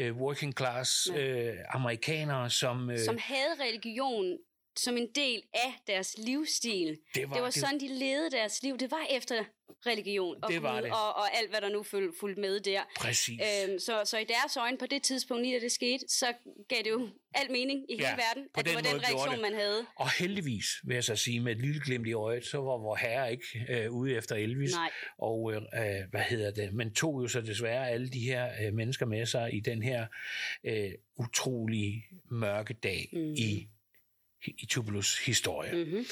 uh, 0.00 0.16
working 0.16 0.56
class 0.58 1.10
uh, 1.10 1.16
amerikanere, 1.70 2.50
som... 2.50 2.88
Uh, 2.88 2.98
Som 2.98 3.18
havde 3.20 3.54
religion 3.68 4.38
som 4.76 4.96
en 4.96 5.08
del 5.14 5.42
af 5.54 5.72
deres 5.86 6.14
livsstil. 6.18 6.98
Det 7.14 7.28
var- 7.28 7.34
det 7.34 7.42
var 7.42 7.50
det- 7.50 7.60
sådan, 7.60 7.80
de 7.80 7.88
levede 7.98 8.30
deres 8.30 8.62
liv. 8.62 8.78
Det 8.78 8.90
var 8.90 9.06
efter 9.10 9.44
religion 9.86 10.36
og 10.44 10.50
Det 10.52 10.62
var 10.62 10.80
det. 10.80 10.90
Og, 10.90 11.16
og 11.16 11.36
alt, 11.36 11.50
hvad 11.50 11.60
der 11.60 11.68
nu 11.68 11.82
fulgte 12.20 12.40
med 12.40 12.60
der. 12.60 12.80
Præcis. 12.96 13.40
Øhm, 13.68 13.78
så, 13.78 14.02
så 14.04 14.18
i 14.18 14.24
deres 14.24 14.56
øjne 14.56 14.78
på 14.78 14.86
det 14.86 15.02
tidspunkt, 15.02 15.42
lige 15.42 15.54
da 15.58 15.64
det 15.64 15.72
skete, 15.72 16.04
så 16.08 16.26
gav 16.68 16.78
det 16.84 16.90
jo 16.90 17.08
al 17.34 17.50
mening 17.52 17.90
i 17.90 17.94
hele 17.94 18.06
Ja, 18.08 18.16
verden, 18.16 18.48
at 18.54 18.64
det 18.64 18.74
var 18.74 18.80
den 18.80 19.02
reaktion, 19.02 19.42
man 19.42 19.54
havde. 19.54 19.86
Og 19.96 20.10
heldigvis, 20.18 20.66
vil 20.84 20.94
jeg 20.94 21.04
så 21.04 21.16
sige, 21.16 21.40
med 21.40 21.52
et 21.52 21.60
lille 21.60 21.80
glimt 21.84 22.06
i 22.06 22.12
øjet, 22.12 22.46
så 22.46 22.56
var 22.58 22.78
vor 22.78 22.96
herre 22.96 23.32
ikke 23.32 23.66
øh, 23.68 23.90
ude 23.92 24.14
efter 24.16 24.36
Elvis. 24.36 24.72
Nej. 24.72 24.90
Og 25.18 25.52
øh, 25.52 25.56
øh, 25.56 26.10
hvad 26.10 26.20
hedder 26.22 26.50
det? 26.50 26.72
Men 26.74 26.94
tog 26.94 27.22
jo 27.22 27.28
så 27.28 27.40
desværre 27.40 27.90
alle 27.90 28.08
de 28.10 28.20
her 28.20 28.50
øh, 28.66 28.74
mennesker 28.74 29.06
med 29.06 29.26
sig 29.26 29.54
i 29.54 29.60
den 29.60 29.82
her 29.82 30.06
øh, 30.64 30.90
utrolig 31.18 32.04
mørke 32.30 32.74
dag 32.74 33.08
mm. 33.12 33.32
i 33.32 33.68
i 34.46 34.66
Tupelos 34.66 35.18
historie. 35.18 35.72
Mm-hmm. 35.84 36.06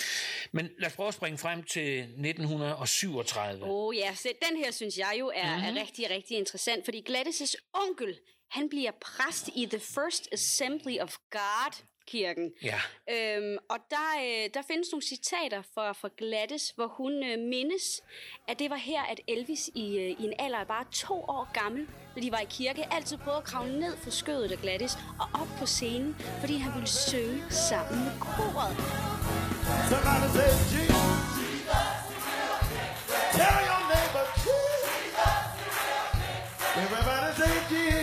Men 0.53 0.71
lad 0.79 0.89
os 0.89 0.97
prøve 0.97 1.09
at 1.09 1.15
springe 1.15 1.39
frem 1.39 1.63
til 1.63 1.99
1937. 1.99 3.65
Åh 3.65 3.71
oh, 3.71 3.97
ja, 3.97 4.15
så 4.15 4.29
den 4.49 4.57
her 4.57 4.71
synes 4.71 4.99
jeg 4.99 5.17
jo 5.21 5.33
er, 5.35 5.57
mm-hmm. 5.57 5.77
er 5.77 5.81
rigtig, 5.81 6.11
rigtig 6.11 6.37
interessant, 6.37 6.85
fordi 6.85 7.05
Gladys' 7.11 7.55
onkel, 7.73 8.19
han 8.51 8.69
bliver 8.69 8.91
præst 9.01 9.49
i 9.57 9.67
The 9.67 9.81
First 9.81 10.29
Assembly 10.33 10.99
of 10.99 11.17
God 11.31 11.83
kirken. 12.07 12.53
Ja. 12.63 12.81
Øhm, 13.11 13.57
og 13.69 13.79
der, 13.91 14.11
øh, 14.21 14.51
der 14.55 14.63
findes 14.71 14.89
nogle 14.93 15.03
citater 15.03 15.63
fra, 15.75 15.93
fra 15.93 16.09
Gladys, 16.17 16.71
hvor 16.71 16.87
hun 16.87 17.13
øh, 17.13 17.39
mindes, 17.39 18.03
at 18.49 18.59
det 18.59 18.71
var 18.71 18.77
her, 18.77 19.03
at 19.03 19.21
Elvis 19.29 19.71
i, 19.75 19.99
øh, 19.99 20.11
i 20.11 20.25
en 20.25 20.35
alder 20.39 20.59
af 20.59 20.67
bare 20.67 20.85
to 20.93 21.15
år 21.15 21.49
gammel, 21.53 21.87
når 22.15 22.23
de 22.23 22.33
var 22.33 22.41
i 22.41 22.47
kirke, 22.51 22.95
altid 22.95 23.17
prøvede 23.19 23.39
at 23.39 23.45
kravle 23.45 23.81
ned 23.81 23.97
for 23.97 24.11
skødet 24.11 24.53
af 24.53 24.59
Gladys 24.59 24.95
og 25.21 25.41
op 25.41 25.49
på 25.59 25.67
scenen, 25.67 26.17
fordi 26.41 26.57
han 26.57 26.73
ville 26.75 26.89
synge 26.89 27.43
sammen 27.51 28.05
med 28.05 28.13
koret. 28.21 28.77
Tell 33.37 33.59
your 33.69 33.83
neighbor 33.93 34.25
Jesus. 34.37 34.83
Everybody 36.77 37.31
say 37.39 37.55
Jesus. 37.71 38.02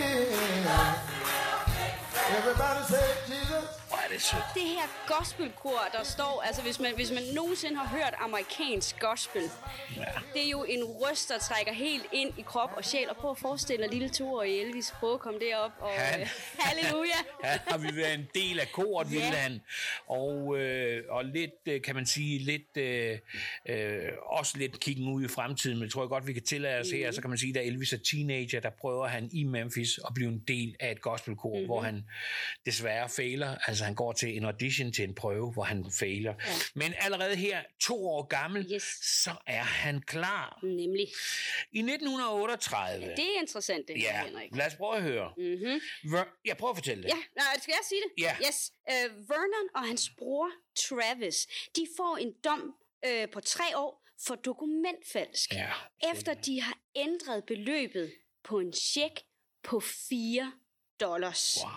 Everybody 2.32 2.84
say 2.84 3.14
Jesus. 3.26 3.64
Det 4.10 4.16
er 4.16 4.20
sødt. 4.20 4.42
det 4.54 4.62
her 4.62 4.86
gospelkor, 5.18 5.80
der 5.92 6.02
står, 6.04 6.42
altså 6.46 6.62
hvis 6.62 6.80
man, 6.80 6.94
hvis 6.94 7.10
man 7.10 7.22
nogensinde 7.34 7.76
har 7.76 7.88
hørt 7.98 8.14
amerikansk 8.18 9.00
gospel, 9.00 9.42
Ja. 9.96 10.04
det 10.34 10.44
er 10.46 10.50
jo 10.50 10.64
en 10.64 10.84
røst, 10.84 11.28
der 11.28 11.38
trækker 11.38 11.72
helt 11.72 12.06
ind 12.12 12.38
i 12.38 12.42
krop 12.42 12.70
og 12.76 12.84
sjæl. 12.84 13.10
Og 13.10 13.16
prøv 13.16 13.30
at 13.30 13.38
forestille 13.38 13.82
dig 13.84 13.92
lille 13.92 14.08
i 14.48 14.58
Elvis. 14.60 14.94
Prøv 15.00 15.14
at 15.14 15.20
komme 15.20 15.40
derop 15.40 15.72
og 15.80 15.90
Han- 15.90 16.20
øh, 16.20 16.26
halleluja. 16.66 17.18
Ja, 17.44 17.58
har 17.68 17.78
vi 17.78 17.96
været 17.96 18.14
en 18.14 18.28
del 18.34 18.60
af 18.60 18.68
koret, 18.72 19.06
Ja. 19.06 19.10
ville 19.10 19.26
han. 19.36 19.60
Og, 20.06 20.58
øh, 20.58 21.04
og 21.08 21.24
lidt, 21.24 21.50
øh, 21.66 21.82
kan 21.82 21.94
man 21.94 22.06
sige, 22.06 22.38
lidt, 22.38 22.76
øh, 22.76 23.18
øh, 23.68 24.08
også 24.26 24.58
lidt 24.58 24.80
kiggen 24.80 25.08
ud 25.08 25.24
i 25.24 25.28
fremtiden, 25.28 25.76
men 25.78 25.84
det 25.84 25.92
tror 25.92 26.02
jeg 26.02 26.08
godt, 26.08 26.26
vi 26.26 26.32
kan 26.32 26.42
tillade 26.42 26.78
os 26.80 26.86
Mhm. 26.90 26.96
her. 26.98 27.12
Så 27.12 27.20
kan 27.20 27.30
man 27.30 27.38
sige, 27.38 27.52
da 27.52 27.62
Elvis 27.62 27.92
er 27.92 27.98
teenager, 28.10 28.60
der 28.60 28.70
prøver 28.80 29.06
han 29.08 29.28
i 29.32 29.44
Memphis 29.44 29.98
at 30.08 30.14
blive 30.14 30.28
en 30.28 30.42
del 30.48 30.76
af 30.80 30.90
et 30.92 31.00
gospelkor, 31.00 31.48
Mhm. 31.48 31.56
mm-hmm. 31.56 31.66
hvor 31.66 31.80
han 31.80 32.04
desværre 32.66 33.08
fejler. 33.08 33.56
Altså 33.66 33.84
han 33.84 33.94
går 34.00 34.12
til 34.12 34.36
en 34.36 34.44
audition 34.44 34.92
til 34.92 35.04
en 35.04 35.14
prøve, 35.14 35.52
hvor 35.52 35.62
han 35.62 35.80
fejler. 35.98 36.34
Ja. 36.46 36.52
Men 36.74 36.94
allerede 36.98 37.36
her, 37.36 37.62
to 37.80 37.96
år 38.08 38.22
gammel, 38.26 38.66
Yes. 38.74 38.82
så 39.24 39.30
er 39.46 39.62
han 39.62 40.02
klar. 40.02 40.58
Nemlig. 40.62 41.06
I 41.72 41.78
1938... 41.78 43.00
Det 43.16 43.18
er 43.36 43.40
interessant, 43.40 43.88
det 43.88 43.96
her, 43.96 44.02
Ja, 44.18 44.24
Henrik. 44.26 44.56
lad 44.56 44.66
os 44.66 44.74
prøve 44.74 44.96
at 44.96 45.02
høre. 45.02 45.32
Mm-hmm. 45.36 45.80
Ver- 46.14 46.40
Jeg 46.44 46.56
prøver 46.56 46.70
at 46.72 46.76
fortælle 46.76 47.02
det. 47.02 47.08
Ja, 47.08 47.16
nej, 47.36 47.58
skal 47.62 47.72
jeg 47.72 47.84
sige 47.88 48.00
det? 48.00 48.22
Ja. 48.22 48.36
Yes. 48.48 48.72
Uh, 48.90 49.28
Vernon 49.30 49.68
og 49.74 49.86
hans 49.86 50.10
bror 50.18 50.50
Travis, 50.76 51.46
de 51.76 51.86
får 51.96 52.16
en 52.16 52.32
dom 52.44 52.74
uh, 53.06 53.30
på 53.32 53.40
tre 53.40 53.78
år 53.78 54.06
for 54.26 54.34
dokumentfalsk. 54.34 55.52
Ja, 55.52 55.70
efter 56.12 56.34
de 56.34 56.60
har 56.60 56.78
ændret 56.96 57.44
beløbet 57.46 58.12
på 58.44 58.58
en 58.58 58.72
check 58.72 59.20
på 59.64 59.80
4 59.80 60.52
dollars. 61.00 61.58
Wow. 61.62 61.70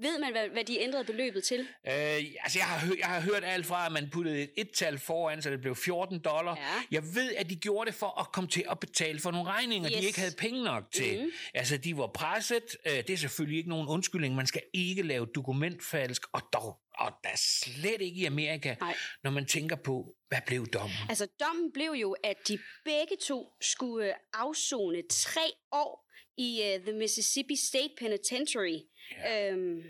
Ved 0.00 0.18
man, 0.18 0.32
hvad, 0.32 0.48
hvad 0.48 0.64
de 0.64 0.80
ændrede 0.80 1.04
beløbet 1.04 1.44
til? 1.44 1.60
Øh, 1.60 1.94
altså, 2.42 2.58
jeg 2.58 2.66
har, 2.66 2.94
jeg 2.98 3.06
har 3.06 3.20
hørt 3.20 3.44
alt 3.44 3.66
fra, 3.66 3.86
at 3.86 3.92
man 3.92 4.10
puttede 4.10 4.42
et 4.42 4.50
et-tal 4.56 4.98
foran, 4.98 5.42
så 5.42 5.50
det 5.50 5.60
blev 5.60 5.76
14 5.76 6.18
dollar. 6.18 6.56
Ja. 6.56 6.82
Jeg 6.90 7.02
ved, 7.14 7.34
at 7.34 7.50
de 7.50 7.56
gjorde 7.56 7.90
det 7.90 7.94
for 7.94 8.20
at 8.20 8.32
komme 8.32 8.50
til 8.50 8.64
at 8.70 8.80
betale 8.80 9.20
for 9.20 9.30
nogle 9.30 9.50
regninger, 9.50 9.90
yes. 9.90 9.98
De 10.00 10.06
ikke 10.06 10.20
havde 10.20 10.34
penge 10.38 10.64
nok 10.64 10.84
til. 10.92 11.20
Mhm. 11.20 11.30
Altså, 11.54 11.76
de 11.76 11.96
var 11.96 12.06
presset. 12.06 12.76
Øh, 12.86 12.92
det 12.92 13.10
er 13.10 13.16
selvfølgelig 13.16 13.58
ikke 13.58 13.70
nogen 13.70 13.88
undskyldning. 13.88 14.34
Man 14.34 14.46
skal 14.46 14.62
ikke 14.74 15.02
lave 15.02 15.26
dokumentfalsk, 15.34 16.22
og 16.32 16.42
dog 16.52 16.78
og 16.98 17.12
der 17.24 17.30
er 17.30 17.36
slet 17.36 18.00
ikke 18.00 18.20
i 18.20 18.24
Amerika, 18.24 18.74
Nej. 18.80 18.96
når 19.24 19.30
man 19.30 19.46
tænker 19.46 19.76
på, 19.76 20.14
hvad 20.28 20.38
blev 20.46 20.66
dommen? 20.66 20.96
Altså, 21.08 21.26
dommen 21.40 21.72
blev 21.72 21.90
jo, 21.90 22.16
at 22.24 22.36
de 22.48 22.58
begge 22.84 23.16
to 23.26 23.52
skulle 23.60 24.14
afzone 24.32 25.02
tre 25.10 25.52
år 25.72 26.07
i 26.38 26.62
uh, 26.76 26.82
The 26.84 26.92
Mississippi 26.92 27.56
State 27.56 27.90
Penitentiary. 27.98 28.78
Ja. 29.10 29.50
Øhm, 29.52 29.80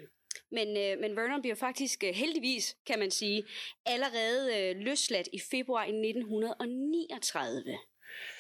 men, 0.53 0.77
øh, 0.77 0.99
men 1.01 1.17
Vernon 1.17 1.41
bliver 1.43 1.55
faktisk 1.57 2.05
øh, 2.05 2.15
heldigvis, 2.15 2.77
kan 2.87 2.99
man 2.99 3.11
sige, 3.11 3.45
allerede 3.87 4.59
øh, 4.59 4.77
løsladt 4.77 5.29
i 5.33 5.41
februar 5.51 5.85
i 5.85 5.93
1939. 5.93 7.79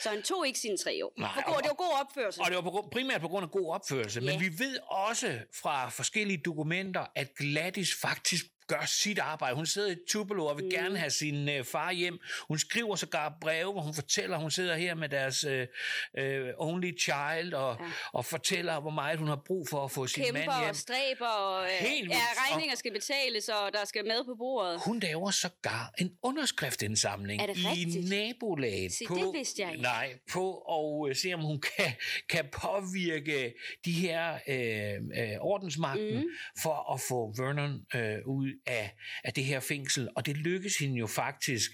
Så 0.02 0.08
han 0.08 0.22
tog 0.22 0.46
ikke 0.46 0.58
sine 0.58 0.76
tre 0.76 1.04
år. 1.06 1.12
Nej, 1.18 1.30
For 1.34 1.42
god, 1.46 1.54
og- 1.56 1.62
det 1.62 1.68
var 1.68 1.74
god 1.74 2.00
opførsel. 2.00 2.42
Og 2.42 2.46
det 2.48 2.54
var 2.56 2.62
på, 2.62 2.88
primært 2.92 3.20
på 3.20 3.28
grund 3.28 3.44
af 3.44 3.50
god 3.50 3.74
opførsel. 3.74 4.24
Ja. 4.24 4.30
Men 4.30 4.40
vi 4.40 4.58
ved 4.58 4.78
også 4.90 5.38
fra 5.62 5.88
forskellige 5.88 6.42
dokumenter, 6.44 7.06
at 7.14 7.34
Gladys 7.38 7.94
faktisk 8.00 8.44
gør 8.68 8.84
sit 8.86 9.18
arbejde. 9.18 9.56
Hun 9.56 9.66
sidder 9.66 9.90
i 9.90 9.96
Tupelo 10.08 10.46
og 10.46 10.56
vil 10.56 10.64
mm. 10.64 10.70
gerne 10.70 10.98
have 10.98 11.10
sin 11.10 11.48
øh, 11.48 11.64
far 11.64 11.92
hjem. 11.92 12.18
Hun 12.48 12.58
skriver 12.58 12.96
sågar 12.96 13.36
breve, 13.40 13.72
hvor 13.72 13.80
hun 13.80 13.94
fortæller, 13.94 14.38
hun 14.38 14.50
sidder 14.50 14.76
her 14.76 14.94
med 14.94 15.08
deres 15.08 15.44
øh, 15.44 15.66
øh, 16.18 16.48
only 16.58 16.98
child 17.00 17.54
og, 17.54 17.76
ja. 17.80 17.84
og 18.12 18.24
fortæller, 18.24 18.80
hvor 18.80 18.90
meget 18.90 19.18
hun 19.18 19.28
har 19.28 19.42
brug 19.46 19.68
for 19.68 19.84
at 19.84 19.90
få 19.90 20.06
sin 20.06 20.22
mand 20.22 20.36
Kæmper 20.36 20.58
hjem. 20.58 20.70
og 20.70 20.76
stræber, 20.76 21.26
og 21.26 21.64
øh, 21.64 21.70
Helt 21.70 22.10
ja, 22.10 22.16
regninger 22.36 22.76
skal 22.76 22.92
betales, 22.92 23.48
og 23.48 23.72
der 23.72 23.84
skal 23.84 24.06
mad 24.06 24.24
på 24.24 24.34
bordet. 24.38 24.80
Hun 24.84 25.00
laver 25.00 25.30
sågar 25.30 25.92
en 25.98 26.10
underskriftindsamling 26.22 27.42
Er 27.42 27.74
i 27.76 27.84
nabolaget. 28.10 28.92
Se, 28.92 29.04
på, 29.08 29.14
det 29.14 29.32
vidste 29.34 29.62
jeg 29.62 29.70
ikke. 29.70 29.82
Nej, 29.82 30.18
på 30.32 30.58
at 30.58 31.10
øh, 31.10 31.16
se, 31.16 31.32
om 31.34 31.40
hun 31.40 31.60
kan, 31.60 31.92
kan 32.28 32.44
påvirke 32.52 33.54
de 33.84 33.92
her 33.92 34.38
øh, 34.48 34.94
øh, 35.22 35.36
ordensmagten 35.40 36.16
mm. 36.16 36.30
for 36.62 36.94
at 36.94 37.00
få 37.08 37.34
Vernon 37.36 37.80
øh, 37.94 38.18
ud 38.26 38.57
af, 38.66 38.94
af 39.24 39.32
det 39.32 39.44
her 39.44 39.60
fængsel. 39.60 40.08
Og 40.16 40.26
det 40.26 40.36
lykkes 40.36 40.76
hende 40.78 40.96
jo 40.98 41.06
faktisk, 41.06 41.70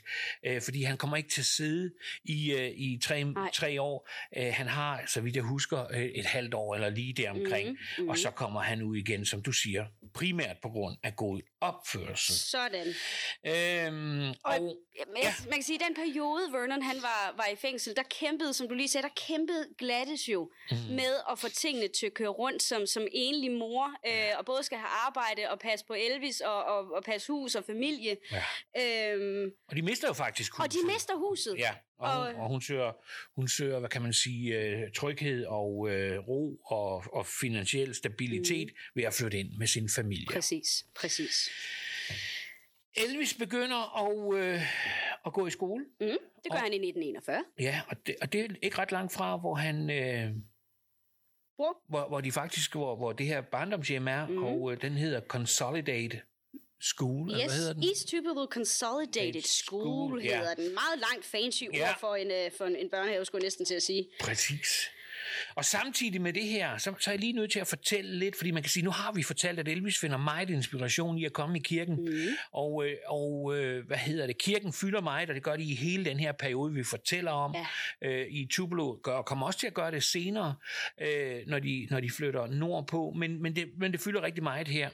øh, 0.46 0.62
fordi 0.62 0.82
han 0.82 0.96
kommer 0.96 1.16
ikke 1.16 1.28
til 1.28 1.40
at 1.40 1.46
sidde 1.46 1.90
i, 2.24 2.52
øh, 2.52 2.70
i 2.76 2.98
tre, 3.02 3.24
Nej. 3.24 3.50
tre 3.54 3.80
år. 3.80 4.08
Øh, 4.36 4.52
han 4.52 4.66
har, 4.66 5.02
så 5.06 5.20
vidt 5.20 5.36
jeg 5.36 5.44
husker, 5.44 5.86
øh, 5.92 6.02
et 6.04 6.26
halvt 6.26 6.54
år 6.54 6.74
eller 6.74 6.88
lige 6.90 7.12
deromkring. 7.12 7.68
Mhm, 7.68 7.78
Mm. 7.98 8.08
Og 8.08 8.18
så 8.18 8.30
kommer 8.30 8.60
han 8.60 8.82
ud 8.82 8.96
igen, 8.96 9.24
som 9.24 9.42
du 9.42 9.52
siger, 9.52 9.86
primært 10.14 10.56
på 10.62 10.68
grund 10.68 10.96
af 11.02 11.16
god 11.16 11.40
opførsel. 11.68 12.34
Sådan. 12.34 12.86
Øhm, 13.46 14.28
og, 14.28 14.36
Og, 14.44 14.60
ja, 15.22 15.32
man 15.50 15.58
kan 15.58 15.62
sige, 15.62 15.78
at 15.80 15.86
den 15.88 15.94
periode, 15.94 16.52
Vernon 16.52 16.82
han 16.82 17.02
var, 17.02 17.34
var 17.36 17.46
i 17.52 17.56
fængsel, 17.56 17.96
der 17.96 18.02
kæmpede, 18.20 18.54
som 18.54 18.68
du 18.68 18.74
lige 18.74 18.88
sagde, 18.88 19.02
der 19.08 19.14
kæmpede 19.26 19.64
Gladys 19.78 20.28
jo 20.28 20.50
mm. 20.70 20.76
med 20.76 21.14
at 21.30 21.38
få 21.38 21.48
tingene 21.48 21.88
til 21.98 22.06
at 22.06 22.14
køre 22.14 22.28
rundt 22.28 22.62
som, 22.62 22.86
som 22.86 23.06
enlig 23.12 23.52
mor, 23.52 23.86
øh, 24.06 24.38
og 24.38 24.44
både 24.44 24.62
skal 24.62 24.78
have 24.78 24.88
arbejde 25.06 25.42
og 25.50 25.58
passe 25.58 25.84
på 25.86 25.94
Elvis 25.94 26.40
og, 26.40 26.64
og, 26.64 26.92
og 26.92 27.04
passe 27.04 27.32
hus 27.32 27.54
og 27.54 27.64
familie. 27.64 28.16
Ja. 28.32 29.12
Øhm, 29.12 29.50
og 29.68 29.76
de 29.76 29.82
mister 29.82 30.08
jo 30.08 30.14
faktisk 30.14 30.52
huset. 30.52 30.64
og 30.64 30.72
de 30.72 30.92
mister 30.92 31.14
huset. 31.16 31.54
Ja, 31.58 31.72
og, 31.98 32.16
hun, 32.26 32.34
Og- 32.34 32.42
og 32.42 32.48
hun, 32.48 32.60
søger, 32.60 32.92
hun 33.34 33.48
søger, 33.48 33.78
hvad 33.78 33.88
kan 33.88 34.02
man 34.02 34.12
sige, 34.12 34.58
øh, 34.60 34.92
tryghed 34.92 35.44
og 35.46 35.88
øh, 35.90 36.18
ro 36.28 36.56
og, 36.64 37.04
og 37.12 37.26
finansiel 37.26 37.94
stabilitet 37.94 38.66
mm. 38.68 38.90
ved 39.00 39.04
at 39.04 39.14
flytte 39.14 39.38
ind 39.38 39.52
med 39.58 39.66
sin 39.66 39.88
familie. 39.96 40.26
Præcis, 40.26 40.86
præcis. 40.96 41.48
Elvis 42.96 43.34
begynder 43.34 43.98
at, 44.06 44.38
øh, 44.40 44.60
at 45.26 45.32
gå 45.32 45.46
i 45.46 45.50
skole. 45.50 45.84
Mm, 46.00 46.06
det 46.06 46.18
gør 46.50 46.56
Og- 46.56 46.62
han 46.62 46.72
i 46.72 46.76
1941. 46.76 47.44
Ja, 47.60 47.80
og 47.88 48.06
det, 48.06 48.16
og 48.22 48.32
det 48.32 48.40
er 48.40 48.48
ikke 48.62 48.78
ret 48.78 48.92
langt 48.92 49.12
fra, 49.12 49.36
hvor 49.36 49.54
han... 49.54 49.90
Øh, 49.90 50.30
Bror? 51.56 51.82
hvor, 51.88 52.08
hvor 52.08 52.20
de 52.20 52.32
faktisk, 52.32 52.72
hvor, 52.74 52.96
hvor 52.96 53.12
det 53.12 53.26
her 53.26 53.40
barndomshjem 53.40 54.08
er, 54.08 54.26
mm. 54.26 54.44
og 54.44 54.72
øh, 54.72 54.80
den 54.82 54.92
hedder 54.92 55.20
Consolidate 55.20 56.20
School, 56.84 57.30
Yes, 57.30 57.36
hvad 57.44 57.50
hedder 57.56 57.72
den? 57.72 57.84
East 57.84 58.08
Tupelo 58.08 58.46
Consolidated 58.50 59.42
School, 59.42 59.82
School, 59.82 60.22
ja. 60.24 60.38
hedder 60.38 60.54
den. 60.54 60.64
Meget 60.74 60.98
langt 60.98 61.24
fancy 61.24 61.62
ord 61.64 61.74
Ja. 61.74 61.92
for, 62.00 62.14
en, 62.14 62.30
øh, 62.30 62.50
for 62.58 62.64
en, 62.64 62.76
en 62.76 62.88
børnehave, 62.90 63.24
skulle 63.24 63.40
jeg 63.42 63.46
næsten 63.46 63.66
til 63.66 63.74
at 63.74 63.82
sige. 63.82 64.08
Præcis. 64.20 64.68
Og 65.56 65.64
samtidig 65.64 66.20
med 66.20 66.32
det 66.32 66.44
her, 66.44 66.78
så, 66.78 66.94
så 67.00 67.10
er 67.10 67.12
jeg 67.12 67.20
lige 67.20 67.32
nødt 67.32 67.52
til 67.52 67.60
at 67.60 67.66
fortælle 67.66 68.18
lidt, 68.18 68.36
fordi 68.36 68.50
man 68.50 68.62
kan 68.62 68.70
sige, 68.70 68.84
nu 68.84 68.90
har 68.90 69.12
vi 69.12 69.22
fortalt, 69.22 69.58
at 69.58 69.68
Elvis 69.68 69.98
finder 69.98 70.16
meget 70.16 70.50
inspiration 70.50 71.18
i 71.18 71.24
at 71.24 71.32
komme 71.32 71.58
i 71.58 71.60
kirken. 71.60 71.94
Mm. 71.94 72.28
Og, 72.52 72.86
øh, 72.86 72.96
og 73.08 73.56
øh, 73.56 73.86
hvad 73.86 73.96
hedder 73.96 74.26
det? 74.26 74.38
Kirken 74.38 74.72
fylder 74.72 75.00
meget, 75.00 75.28
og 75.28 75.34
det 75.34 75.42
gør 75.42 75.56
de 75.56 75.62
i 75.62 75.74
hele 75.74 76.04
den 76.04 76.20
her 76.20 76.32
periode, 76.32 76.72
vi 76.72 76.84
fortæller 76.84 77.30
om. 77.30 77.54
Ja. 78.02 78.08
Øh, 78.08 78.26
I 78.30 78.48
Tupelo 78.50 78.96
gør, 79.02 79.12
og 79.12 79.26
kommer 79.26 79.46
også 79.46 79.58
til 79.58 79.66
at 79.66 79.74
gøre 79.74 79.90
det 79.90 80.02
senere, 80.02 80.54
øh, 81.00 81.40
når, 81.46 81.58
de, 81.58 81.86
når 81.90 82.00
de 82.00 82.10
flytter 82.10 82.46
nordpå. 82.46 83.12
Men, 83.16 83.42
men, 83.42 83.56
det, 83.56 83.68
men 83.78 83.92
det 83.92 84.00
fylder 84.00 84.22
rigtig 84.22 84.42
meget 84.42 84.68
her. 84.68 84.90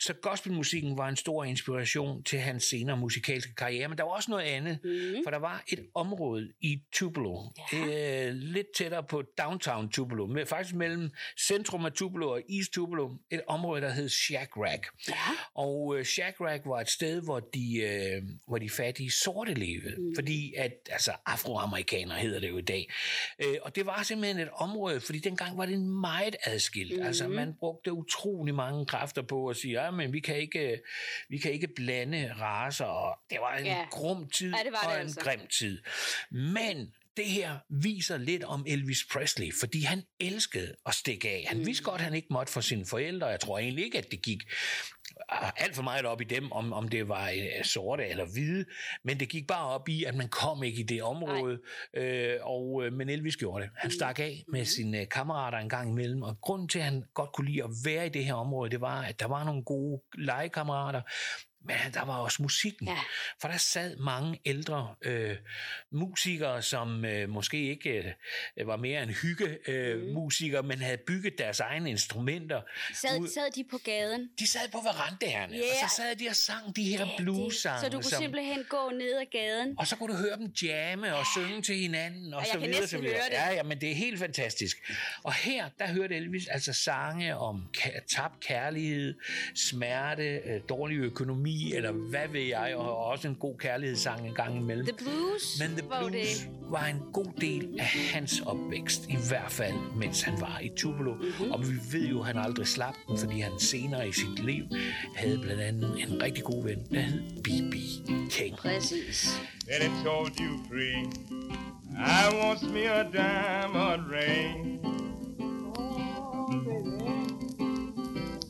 Så 0.00 0.12
gospelmusikken 0.12 0.96
var 0.96 1.08
en 1.08 1.16
stor 1.16 1.44
inspiration 1.44 2.22
til 2.22 2.38
hans 2.38 2.64
senere 2.64 2.96
musikalske 2.96 3.54
karriere. 3.54 3.88
Men 3.88 3.98
der 3.98 4.04
var 4.04 4.10
også 4.10 4.30
noget 4.30 4.44
andet, 4.44 4.78
mm. 4.84 4.90
for 5.24 5.30
der 5.30 5.38
var 5.38 5.64
et 5.68 5.86
område 5.94 6.52
i 6.60 6.80
Tupelo, 6.92 7.42
ja. 7.72 8.28
øh, 8.28 8.34
lidt 8.34 8.66
tættere 8.76 9.02
på 9.02 9.22
downtown 9.38 9.88
Tupelo, 9.98 10.26
med, 10.26 10.46
faktisk 10.46 10.74
mellem 10.74 11.10
centrum 11.38 11.84
af 11.84 11.92
Tupelo 11.92 12.30
og 12.30 12.40
East 12.50 12.72
Tupelo, 12.72 13.10
et 13.30 13.40
område, 13.46 13.80
der 13.82 13.90
hed 13.90 14.08
Shack 14.08 14.50
Rack. 14.56 14.86
Ja. 15.08 15.14
Og 15.54 15.98
øh, 15.98 16.04
Shack 16.04 16.40
Rack 16.40 16.62
var 16.66 16.80
et 16.80 16.90
sted, 16.90 17.22
hvor 17.22 17.40
de, 17.40 17.76
øh, 17.76 18.22
hvor 18.46 18.58
de 18.58 18.70
fattige 18.70 19.10
sorte 19.10 19.54
levede, 19.54 19.94
mm. 20.00 20.14
fordi 20.16 20.54
at, 20.56 20.72
altså 20.90 21.12
afroamerikanere 21.26 22.18
hedder 22.18 22.40
det 22.40 22.48
jo 22.48 22.58
i 22.58 22.62
dag. 22.62 22.90
Øh, 23.44 23.56
og 23.62 23.76
det 23.76 23.86
var 23.86 24.02
simpelthen 24.02 24.38
et 24.38 24.48
område, 24.52 25.00
fordi 25.00 25.18
dengang 25.18 25.58
var 25.58 25.66
det 25.66 25.78
meget 25.80 26.36
adskilt. 26.44 27.00
Mm. 27.00 27.06
Altså 27.06 27.28
man 27.28 27.54
brugte 27.58 27.92
utrolig 27.92 28.54
mange 28.54 28.86
kræfter 28.86 29.22
på 29.22 29.46
at 29.46 29.56
sige, 29.56 29.82
ja, 29.84 29.90
men 29.90 30.12
vi 30.12 30.20
kan 30.20 30.36
ikke, 30.36 30.80
vi 31.28 31.38
kan 31.38 31.52
ikke 31.52 31.68
blande 31.76 32.32
raser, 32.40 32.84
og 32.84 33.18
det 33.30 33.38
var 33.40 33.56
en 33.56 33.64
Ja. 33.66 33.84
grum 33.90 34.28
tid 34.30 34.52
Ja, 34.52 34.64
det 34.64 34.72
var 34.72 34.78
og 34.88 34.90
det 34.92 35.00
en 35.00 35.06
altså. 35.06 35.20
grim 35.20 35.40
tid. 35.58 35.82
Men 36.30 36.92
det 37.18 37.26
her 37.26 37.58
viser 37.70 38.16
lidt 38.16 38.44
om 38.44 38.64
Elvis 38.68 39.06
Presley, 39.12 39.52
fordi 39.60 39.82
han 39.82 40.02
elskede 40.20 40.74
at 40.86 40.94
stikke 40.94 41.28
af. 41.28 41.44
Han 41.48 41.66
vidste 41.66 41.84
godt, 41.84 42.00
at 42.00 42.04
han 42.04 42.14
ikke 42.14 42.28
måtte 42.30 42.52
for 42.52 42.60
sine 42.60 42.86
forældre. 42.86 43.26
Jeg 43.26 43.40
tror 43.40 43.58
egentlig 43.58 43.84
ikke, 43.84 43.98
at 43.98 44.10
det 44.10 44.22
gik 44.22 44.42
ah, 45.28 45.52
alt 45.56 45.74
for 45.74 45.82
meget 45.82 46.06
op 46.06 46.20
i 46.20 46.24
dem, 46.24 46.52
om, 46.52 46.72
om 46.72 46.88
det 46.88 47.08
var 47.08 47.30
øh, 47.30 47.64
sorte 47.64 48.06
eller 48.06 48.24
hvide, 48.32 48.64
men 49.04 49.20
det 49.20 49.28
gik 49.28 49.46
bare 49.46 49.66
op 49.66 49.88
i, 49.88 50.04
at 50.04 50.14
man 50.14 50.28
kom 50.28 50.62
ikke 50.62 50.80
i 50.80 50.82
det 50.82 51.02
område, 51.02 51.58
øh, 51.94 52.36
og, 52.42 52.84
øh, 52.84 52.92
men 52.92 53.08
Elvis 53.08 53.36
gjorde 53.36 53.64
det. 53.64 53.70
Han 53.76 53.90
stak 53.90 54.18
af 54.18 54.44
med 54.48 54.64
sine 54.64 55.00
øh, 55.00 55.08
kammerater 55.08 55.58
en 55.58 55.68
gang 55.68 55.90
imellem, 55.90 56.22
og 56.22 56.40
grunden 56.40 56.68
til, 56.68 56.78
at 56.78 56.84
han 56.84 57.04
godt 57.14 57.32
kunne 57.32 57.50
lide 57.50 57.64
at 57.64 57.70
være 57.84 58.06
i 58.06 58.08
det 58.08 58.24
her 58.24 58.34
område, 58.34 58.70
det 58.70 58.80
var, 58.80 59.02
at 59.02 59.20
der 59.20 59.26
var 59.26 59.44
nogle 59.44 59.64
gode 59.64 60.02
legekammerater, 60.18 61.02
men 61.68 61.92
der 61.94 62.04
var 62.04 62.16
også 62.18 62.42
musikken. 62.42 62.88
Ja. 62.88 62.98
For 63.40 63.48
der 63.48 63.56
sad 63.56 63.96
mange 63.96 64.40
ældre 64.44 64.94
øh, 65.02 65.36
musikere, 65.92 66.62
som 66.62 67.04
øh, 67.04 67.28
måske 67.28 67.70
ikke 67.70 68.14
øh, 68.58 68.66
var 68.66 68.76
mere 68.76 69.02
en 69.02 69.08
hygge 69.10 69.58
øh, 69.68 69.98
Mhm. 70.02 70.12
musikere, 70.14 70.62
men 70.62 70.78
havde 70.78 70.96
bygget 71.06 71.38
deres 71.38 71.60
egne 71.60 71.90
instrumenter. 71.90 72.60
Sad, 72.94 73.20
ud- 73.20 73.28
sad 73.28 73.50
de 73.54 73.64
på 73.70 73.78
gaden? 73.84 74.28
De 74.38 74.46
sad 74.46 74.68
på 74.72 74.78
verandaerne, 74.84 75.56
Ja. 75.56 75.62
og 75.84 75.90
så 75.90 75.96
sad 75.96 76.16
de 76.16 76.28
og 76.28 76.36
sang 76.36 76.76
de 76.76 76.82
her 76.84 77.06
blues-sange. 77.18 77.80
Så 77.80 77.88
du 77.88 77.96
kunne 77.96 78.04
som- 78.04 78.22
simpelthen 78.22 78.64
gå 78.68 78.90
ned 78.94 79.16
ad 79.20 79.26
gaden? 79.32 79.74
og 79.78 79.86
så 79.86 79.96
kunne 79.96 80.12
du 80.14 80.18
høre 80.18 80.36
dem 80.36 80.52
jamme 80.62 81.14
og 81.16 81.24
synge 81.36 81.62
til 81.62 81.74
hinanden 81.76 82.34
og, 82.34 82.40
Og 82.40 82.46
så 82.52 82.58
videre. 82.58 82.86
så 82.86 82.98
videre. 82.98 83.16
Ja, 83.32 83.50
ja, 83.50 83.62
men 83.62 83.80
det 83.80 83.90
er 83.90 83.94
helt 83.94 84.18
fantastisk. 84.18 84.76
Og 85.22 85.32
her, 85.34 85.68
der 85.78 85.86
hørte 85.88 86.16
Elvis 86.16 86.46
altså 86.46 86.72
sange 86.72 87.36
om 87.36 87.68
tabt 88.16 88.40
kærlighed, 88.40 89.14
smerte, 89.54 90.22
øh, 90.24 90.60
dårlig 90.68 90.96
økonomi, 90.96 91.57
eller 91.76 91.92
hvad 91.92 92.28
ved 92.32 92.40
jeg, 92.40 92.74
og 92.76 92.96
også 92.96 93.28
en 93.28 93.34
god 93.34 93.54
kærlighedssang 93.58 94.26
en 94.28 94.34
gang 94.34 94.56
imellem. 94.56 94.86
The 94.86 94.96
Blues? 94.96 95.60
Men 95.60 95.76
The 95.78 95.88
var 95.88 95.98
Blues 96.08 96.12
Det. 96.38 96.48
var 96.70 96.84
en 96.86 97.00
god 97.12 97.26
del 97.40 97.76
af 97.78 97.84
hans 97.86 98.40
opvækst, 98.46 99.06
i 99.08 99.16
hvert 99.28 99.52
fald 99.52 99.74
mens 99.96 100.22
han 100.22 100.40
var 100.40 100.58
i 100.62 100.70
Tupelo. 100.76 101.14
Mhm. 101.14 101.24
Mm-hmm. 101.24 101.50
Og 101.52 101.60
vi 101.62 101.74
ved 101.92 102.06
jo, 102.08 102.20
at 102.20 102.26
han 102.26 102.38
aldrig 102.38 102.66
slap 102.66 102.94
den, 103.08 103.18
fordi 103.18 103.40
han 103.40 103.52
senere 103.60 104.08
i 104.08 104.12
sit 104.12 104.44
liv 104.44 104.64
havde 105.16 105.38
blandt 105.38 105.60
andet 105.62 106.02
en 106.02 106.22
rigtig 106.22 106.44
god 106.44 106.64
ven, 106.64 106.78
der 106.90 107.00
hed 107.00 107.20
B.B. 107.42 107.74
King. 108.30 108.56
Præcis. 108.56 109.40
Then 109.70 109.90
it 109.92 110.04
told 110.04 110.30
you 110.40 110.58
free. 110.68 111.02
I 111.98 112.34
wants 112.42 112.62
me 112.62 112.90
a 112.90 113.02
diamond 113.02 114.02
ring. 114.12 114.78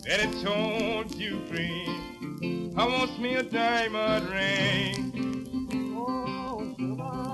Then 0.06 0.28
it 0.28 0.44
told 0.44 1.10
you 1.20 1.38
free. 1.50 1.97
I 2.80 2.85
wants 2.87 3.18
me 3.18 3.30
a 3.37 3.42
diamond 3.42 4.25
ring. 4.30 5.14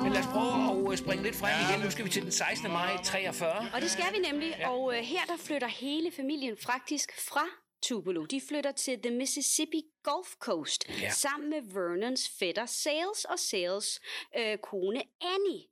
Men 0.02 0.12
lad 0.12 0.20
os 0.20 0.26
prøve 0.32 0.86
at 0.86 0.92
øh, 0.92 0.98
springe 0.98 1.22
lidt 1.24 1.36
frem 1.36 1.50
igen. 1.70 1.84
Nu 1.84 1.90
skal 1.90 2.04
vi 2.04 2.10
til 2.10 2.22
den 2.22 2.32
16. 2.32 2.70
maj 2.72 2.96
43. 3.04 3.70
Og 3.74 3.80
det 3.80 3.90
skal 3.90 4.04
vi 4.12 4.18
nemlig, 4.18 4.54
ja. 4.58 4.68
og 4.70 4.96
øh, 4.96 5.02
her 5.02 5.24
der 5.26 5.36
flytter 5.36 5.68
hele 5.68 6.12
familien 6.12 6.56
faktisk 6.56 7.12
fra 7.28 7.44
Tupelo. 7.82 8.24
De 8.24 8.40
flytter 8.48 8.72
til 8.72 8.98
the 9.02 9.10
Mississippi 9.10 9.82
Gulf 10.02 10.28
Coast 10.38 10.84
Ja. 11.00 11.10
sammen 11.10 11.50
med 11.50 11.62
Vernons 11.74 12.30
fætter 12.38 12.66
Sales 12.66 13.24
og 13.24 13.38
Sales 13.38 14.00
øh, 14.38 14.58
kone 14.58 15.02
Annie. 15.20 15.62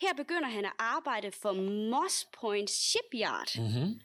Her 0.00 0.14
begynder 0.16 0.48
han 0.48 0.64
at 0.64 0.72
arbejde 0.78 1.32
for 1.32 1.52
Moss 1.90 2.26
Point 2.40 2.70
Shipyard. 2.70 3.50
Mm-hmm. 3.58 4.00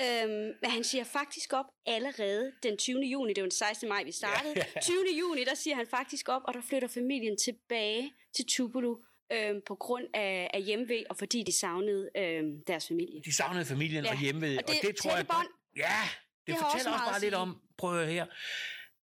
Øhm, 0.00 0.52
men 0.62 0.70
han 0.70 0.84
siger 0.84 1.04
faktisk 1.04 1.52
op 1.52 1.64
allerede 1.86 2.52
den 2.62 2.76
20. 2.76 3.00
juni, 3.00 3.32
det 3.32 3.42
var 3.42 3.48
den 3.48 3.50
16. 3.50 3.88
maj, 3.88 4.04
vi 4.04 4.12
startede. 4.12 4.54
Ja. 4.74 4.80
20. 4.80 4.96
juni, 5.20 5.44
der 5.44 5.54
siger 5.54 5.76
han 5.76 5.86
faktisk 5.86 6.28
op, 6.28 6.42
og 6.44 6.54
der 6.54 6.60
flytter 6.68 6.88
familien 6.88 7.36
tilbage 7.38 8.12
til 8.36 8.44
Tupelo 8.46 8.96
øhm, 9.32 9.60
på 9.66 9.74
grund 9.74 10.04
af, 10.14 10.50
af 10.54 10.62
hjemvej, 10.62 11.02
og 11.10 11.16
fordi 11.16 11.42
de 11.42 11.58
savnede 11.58 12.10
øhm, 12.16 12.64
deres 12.66 12.88
familie. 12.88 13.22
De 13.24 13.36
savnede 13.36 13.64
familien 13.64 14.04
Ja, 14.04 14.10
og 14.10 14.18
hjemved. 14.18 14.56
og 14.58 14.68
det 14.68 14.88
er 14.88 14.92
tror 15.02 15.16
jeg... 15.16 15.26
bånd. 15.26 15.48
Ja, 15.76 15.82
det, 15.82 16.46
Det 16.46 16.46
det 16.46 16.54
også 16.54 16.64
fortæller 16.64 16.92
også 16.92 17.02
meget 17.04 17.12
bare 17.12 17.20
lidt 17.20 17.34
om, 17.34 17.60
prøv 17.78 17.90
at 17.90 18.04
høre 18.06 18.14
her, 18.14 18.26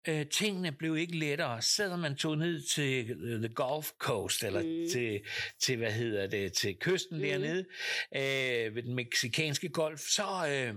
øh, 0.09 0.25
tingene 0.25 0.71
blev 0.71 0.97
ikke 0.97 1.17
lettere. 1.17 1.61
Selvom 1.61 1.99
man 1.99 2.15
tog 2.15 2.37
ned 2.37 2.61
til 2.61 3.11
øh, 3.11 3.39
the 3.39 3.53
Gulf 3.53 3.91
Coast, 3.97 4.43
eller 4.43 4.61
mm. 4.63 4.89
til, 4.91 5.21
til, 5.59 5.77
hvad 5.77 5.91
hedder 5.91 6.27
det, 6.27 6.53
til 6.53 6.75
kysten 6.79 7.17
mm. 7.17 7.23
dernede, 7.23 7.65
øh, 8.15 8.75
ved 8.75 8.83
den 8.83 8.95
meksikanske 8.95 9.69
golf, 9.69 9.99
så, 9.99 10.23
øh, 10.49 10.75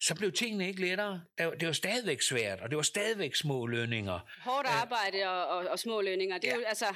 så 0.00 0.14
blev 0.14 0.32
tingene 0.32 0.68
ikke 0.68 0.80
lettere. 0.80 1.20
Det 1.38 1.46
var, 1.46 1.52
det 1.54 1.66
var 1.66 1.72
stadigvæk 1.74 2.22
svært, 2.22 2.60
og 2.60 2.70
det 2.70 2.76
var 2.76 2.82
stadigvæk 2.82 3.34
små 3.34 3.66
lønninger. 3.66 4.18
Hårdt 4.40 4.68
arbejde 4.68 5.28
og, 5.28 5.46
og, 5.48 5.66
og 5.66 5.78
små 5.78 6.00
lønninger. 6.00 6.38
Det 6.38 6.50
er 6.50 6.54
Ja. 6.54 6.58
jo, 6.60 6.64
altså, 6.66 6.86
det 6.86 6.94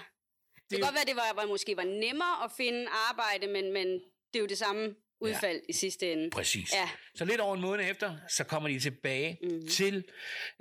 Det 0.70 0.76
er 0.76 0.78
kan 0.78 0.86
godt 0.86 0.94
være, 0.94 1.04
det 1.04 1.16
var, 1.16 1.42
var, 1.42 1.46
måske 1.48 1.76
var 1.76 1.84
nemmere 1.84 2.44
at 2.44 2.50
finde 2.56 2.86
arbejde, 3.10 3.46
men, 3.46 3.72
men 3.72 3.86
det 4.32 4.38
er 4.38 4.40
jo 4.40 4.46
det 4.46 4.58
samme 4.58 4.94
udfald 5.20 5.56
ja. 5.56 5.62
i 5.68 5.72
sidste 5.72 6.12
ende. 6.12 6.30
Præcis. 6.30 6.72
Ja. 6.74 6.88
Så 7.14 7.24
lidt 7.24 7.40
over 7.40 7.54
en 7.54 7.60
måned 7.60 7.90
efter, 7.90 8.16
så 8.28 8.44
kommer 8.44 8.68
de 8.68 8.80
tilbage 8.80 9.38
mm. 9.42 9.68
til, 9.68 10.04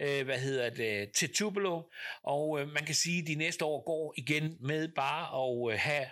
øh, 0.01 0.25
hvad 0.25 0.39
hedder 0.39 0.70
det, 0.70 1.12
til 1.12 1.34
Tupelo, 1.34 1.82
og 2.24 2.60
øh, 2.62 2.68
man 2.68 2.86
kan 2.86 2.96
sige, 2.96 3.22
at 3.22 3.28
de 3.28 3.36
næste 3.36 3.66
år 3.66 3.84
går 3.86 4.13
igen 4.18 4.58
med 4.60 4.88
bare 4.96 5.24
at 5.70 5.74
øh, 5.74 5.80
have 5.80 6.06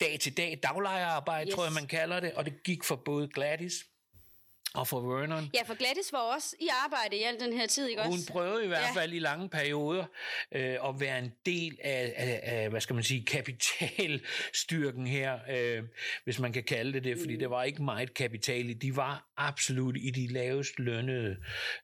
dag 0.00 0.18
til 0.20 0.36
dag 0.36 0.58
daglejerarbejde, 0.62 1.46
Yes. 1.48 1.54
tror 1.54 1.64
jeg, 1.64 1.72
man 1.72 1.86
kalder 1.86 2.20
det, 2.20 2.32
og 2.32 2.44
det 2.44 2.62
gik 2.64 2.84
for 2.84 2.96
både 2.96 3.28
Gladys 3.34 3.72
og 4.74 4.88
for 4.88 5.00
Vernon. 5.00 5.50
Ja, 5.54 5.62
for 5.62 5.74
Gladys 5.74 6.12
var 6.12 6.18
også 6.18 6.56
i 6.60 6.68
arbejde 6.84 7.16
i 7.16 7.22
al 7.22 7.40
den 7.40 7.52
her 7.52 7.66
tid, 7.66 7.88
ikke 7.88 8.02
Hun 8.02 8.12
også? 8.12 8.32
prøvede 8.32 8.64
i 8.64 8.68
hvert 8.68 8.80
Ja. 8.96 9.00
fald 9.00 9.12
i 9.12 9.18
lange 9.18 9.48
perioder 9.48 10.04
øh, 10.54 10.88
at 10.88 11.00
være 11.00 11.18
en 11.18 11.32
del 11.46 11.78
af, 11.84 12.12
af, 12.16 12.40
af, 12.42 12.70
hvad 12.70 12.80
skal 12.80 12.94
man 12.94 13.02
sige, 13.04 13.24
kapitalstyrken 13.24 15.06
her, 15.06 15.38
øh, 15.50 15.82
hvis 16.24 16.38
man 16.38 16.52
kan 16.52 16.62
kalde 16.64 16.92
det 16.92 17.04
det, 17.04 17.18
fordi 17.18 17.34
Mm. 17.34 17.40
der 17.40 17.46
var 17.48 17.64
ikke 17.64 17.82
meget 17.82 18.14
kapital 18.14 18.70
i. 18.70 18.72
De 18.72 18.96
var 18.96 19.30
absolut 19.36 19.96
i 19.96 20.10
de 20.10 20.26
lavest 20.32 20.78
lønnede, 20.78 21.36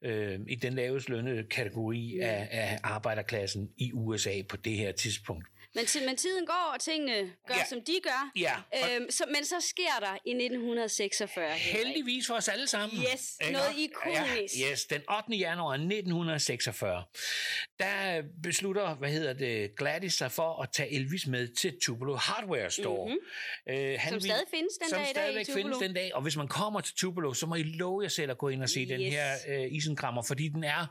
øh, 0.03 0.39
i 0.49 0.55
den 0.55 0.73
lavest 0.75 1.09
lønnede 1.09 1.45
kategori 1.51 2.13
Mm. 2.17 2.23
af, 2.27 2.49
af 2.51 2.79
arbejderklassen 2.83 3.71
i 3.77 3.93
USA 3.93 4.43
på 4.49 4.57
det 4.57 4.73
her 4.77 4.93
tidspunkt. 4.93 5.47
Men, 5.77 6.07
men 6.07 6.17
tiden 6.17 6.47
går, 6.47 6.71
og 6.75 6.81
tingene 6.81 7.33
gør, 7.49 7.55
Ja. 7.55 7.65
som 7.69 7.81
de 7.87 7.93
gør. 8.03 8.31
Ja, 8.37 8.55
Øhm, 8.97 9.11
så, 9.11 9.25
men 9.35 9.45
så 9.45 9.61
sker 9.61 9.97
der 10.01 10.15
i 10.25 10.31
1946. 10.31 11.49
Henrik. 11.51 11.85
Heldigvis 11.87 12.27
for 12.27 12.35
os 12.35 12.49
alle 12.49 12.67
sammen. 12.67 12.99
Yes, 13.15 13.37
Ikke? 13.41 13.53
noget 13.53 13.73
ikonisk. 13.79 14.55
Ja, 14.61 14.71
yes, 14.73 14.85
den 14.85 15.01
8. 15.19 15.37
januar 15.37 15.73
1946, 15.73 17.05
der 17.79 18.23
beslutter, 18.43 18.95
hvad 18.95 19.11
hedder 19.11 19.33
det, 19.33 19.77
Gladys 19.77 20.15
sig 20.15 20.33
for 20.33 20.63
at 20.63 20.71
tage 20.73 20.93
Elvis 20.95 21.27
med 21.27 21.49
til 21.49 21.79
Tupelo 21.83 22.15
Hardware 22.17 22.71
Store. 22.71 23.09
Mm-hmm. 23.09 23.75
Øh, 23.75 23.97
han. 24.01 24.13
Som 24.13 24.21
stadig 24.21 24.47
findes 24.55 24.73
den 24.83 24.89
som 24.89 24.99
dag 24.99 25.11
i 25.11 25.15
dag 25.35 25.41
i 25.41 25.45
Tupelo. 25.45 25.63
findes 25.63 25.79
den 25.79 25.95
dag. 25.95 26.15
Og 26.15 26.23
hvis 26.23 26.37
man 26.37 26.49
kommer 26.49 26.81
til 26.81 26.95
Tupelo, 26.95 27.35
så 27.35 27.47
må 27.47 27.55
I 27.55 27.63
love 27.63 28.03
jer 28.03 28.09
selv 28.09 28.31
at 28.31 28.39
gå 28.39 28.49
ind 28.49 28.63
og 28.63 28.69
se 28.69 28.81
yes. 28.81 28.89
den 28.89 29.01
her 29.01 29.33
øh, 29.49 29.73
isenkrammer, 29.73 30.23
fordi 30.23 30.49
den 30.49 30.65
er 30.65 30.87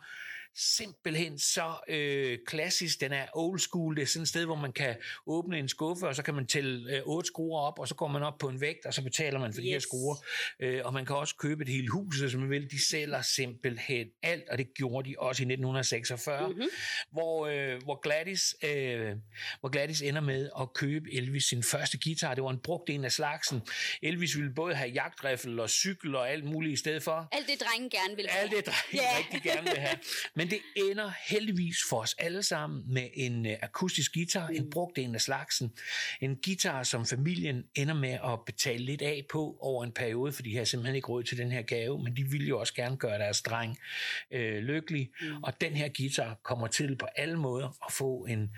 simpelthen 0.56 1.40
så 1.40 1.74
øh, 1.88 2.38
klassisk. 2.48 3.02
Den 3.02 3.12
er 3.12 3.26
old 3.34 3.60
school. 3.60 3.96
Det 3.96 4.02
er 4.02 4.06
sådan 4.06 4.22
et 4.22 4.28
sted, 4.28 4.46
hvor 4.46 4.56
man 4.56 4.72
kan 4.74 4.96
åbne 5.28 5.60
en 5.60 5.70
skuffe, 5.70 6.08
og 6.08 6.16
så 6.16 6.24
kan 6.24 6.34
man 6.34 6.48
tælle 6.48 6.96
øh, 6.96 7.02
otte 7.06 7.28
skruer 7.28 7.62
op, 7.62 7.80
og 7.80 7.88
så 7.88 7.96
går 7.96 8.08
man 8.08 8.24
op 8.24 8.38
på 8.38 8.48
en 8.48 8.62
vægt, 8.62 8.86
og 8.86 8.94
så 8.94 9.02
betaler 9.04 9.40
man 9.40 9.54
for 9.54 9.62
yes. 9.62 9.66
de 9.66 9.70
her 9.70 9.80
skruer. 9.80 10.16
Øh, 10.60 10.82
og 10.86 10.94
man 10.94 11.06
kan 11.06 11.16
også 11.16 11.36
købe 11.36 11.64
et 11.64 11.70
helt 11.70 11.90
hus, 11.90 12.20
hvis 12.20 12.36
man 12.36 12.50
vil. 12.50 12.72
De 12.72 12.86
sælger 12.90 13.22
simpelthen 13.22 14.08
alt, 14.24 14.50
og 14.50 14.58
det 14.58 14.74
gjorde 14.74 15.10
de 15.10 15.16
også 15.20 15.42
i 15.42 15.46
1946, 15.46 16.48
mm-hmm. 16.48 16.68
hvor, 17.12 17.48
øh, 17.48 17.84
hvor, 17.84 18.00
Gladys, 18.02 18.56
øh, 18.64 19.16
hvor 19.60 19.70
Gladys 19.70 20.02
ender 20.02 20.22
med 20.22 20.50
at 20.62 20.74
købe 20.74 21.14
Elvis 21.14 21.44
sin 21.44 21.64
første 21.64 21.98
guitar. 22.04 22.34
Det 22.36 22.44
var 22.44 22.50
en 22.50 22.60
brugt 22.60 22.90
en 22.90 23.06
af 23.06 23.12
slagsen. 23.12 23.62
Elvis 24.04 24.38
ville 24.38 24.54
både 24.54 24.76
have 24.76 24.90
jagtriffel 24.90 25.60
og 25.60 25.70
cykel 25.70 26.16
og 26.16 26.30
alt 26.30 26.44
muligt 26.44 26.74
i 26.74 26.76
stedet 26.76 27.04
for. 27.04 27.28
Alt 27.32 27.48
det, 27.48 27.60
drengen 27.60 27.90
gerne 27.90 28.16
vil 28.16 28.28
have. 28.30 28.44
Alt 28.44 28.52
det, 28.52 28.66
drenge 28.66 29.06
Ja. 29.06 29.18
rigtig 29.18 29.52
gerne 29.52 29.68
vil 29.70 29.80
have. 29.80 29.98
Men 30.36 30.45
det 30.50 30.60
ender 30.76 31.12
heldigvis 31.30 31.78
for 31.90 32.02
os 32.02 32.16
alle 32.20 32.44
sammen 32.44 32.84
med 32.94 33.10
en 33.14 33.46
uh, 33.46 33.52
akustisk 33.62 34.14
guitar, 34.14 34.50
mm. 34.50 34.56
en 34.56 34.70
brugt 34.70 34.98
en 34.98 35.16
af 35.16 35.22
slagsen. 35.22 35.72
En 36.22 36.38
guitar, 36.46 36.84
som 36.84 37.06
familien 37.06 37.64
ender 37.76 37.94
med 37.94 38.18
at 38.24 38.40
betale 38.46 38.84
lidt 38.84 39.02
af 39.02 39.26
på 39.30 39.58
over 39.60 39.84
en 39.84 39.92
periode, 39.92 40.32
for 40.32 40.42
de 40.42 40.58
har 40.58 40.64
simpelthen 40.64 40.96
ikke 40.96 41.08
råd 41.08 41.24
til 41.24 41.38
den 41.38 41.52
her 41.52 41.62
gave, 41.62 42.04
men 42.04 42.18
de 42.18 42.24
ville 42.24 42.48
jo 42.48 42.60
også 42.60 42.74
gerne 42.74 42.98
gøre 42.98 43.20
deres 43.20 43.42
dreng 43.42 43.78
øh, 44.32 44.58
lykkelig. 44.58 45.10
Mm. 45.22 45.44
Og 45.44 45.62
den 45.62 45.74
her 45.74 45.90
guitar 45.98 46.40
kommer 46.44 46.68
til 46.68 46.96
på 46.96 47.06
alle 47.16 47.40
måder 47.40 47.68
at 47.86 47.94
få 47.94 48.26
en 48.30 48.52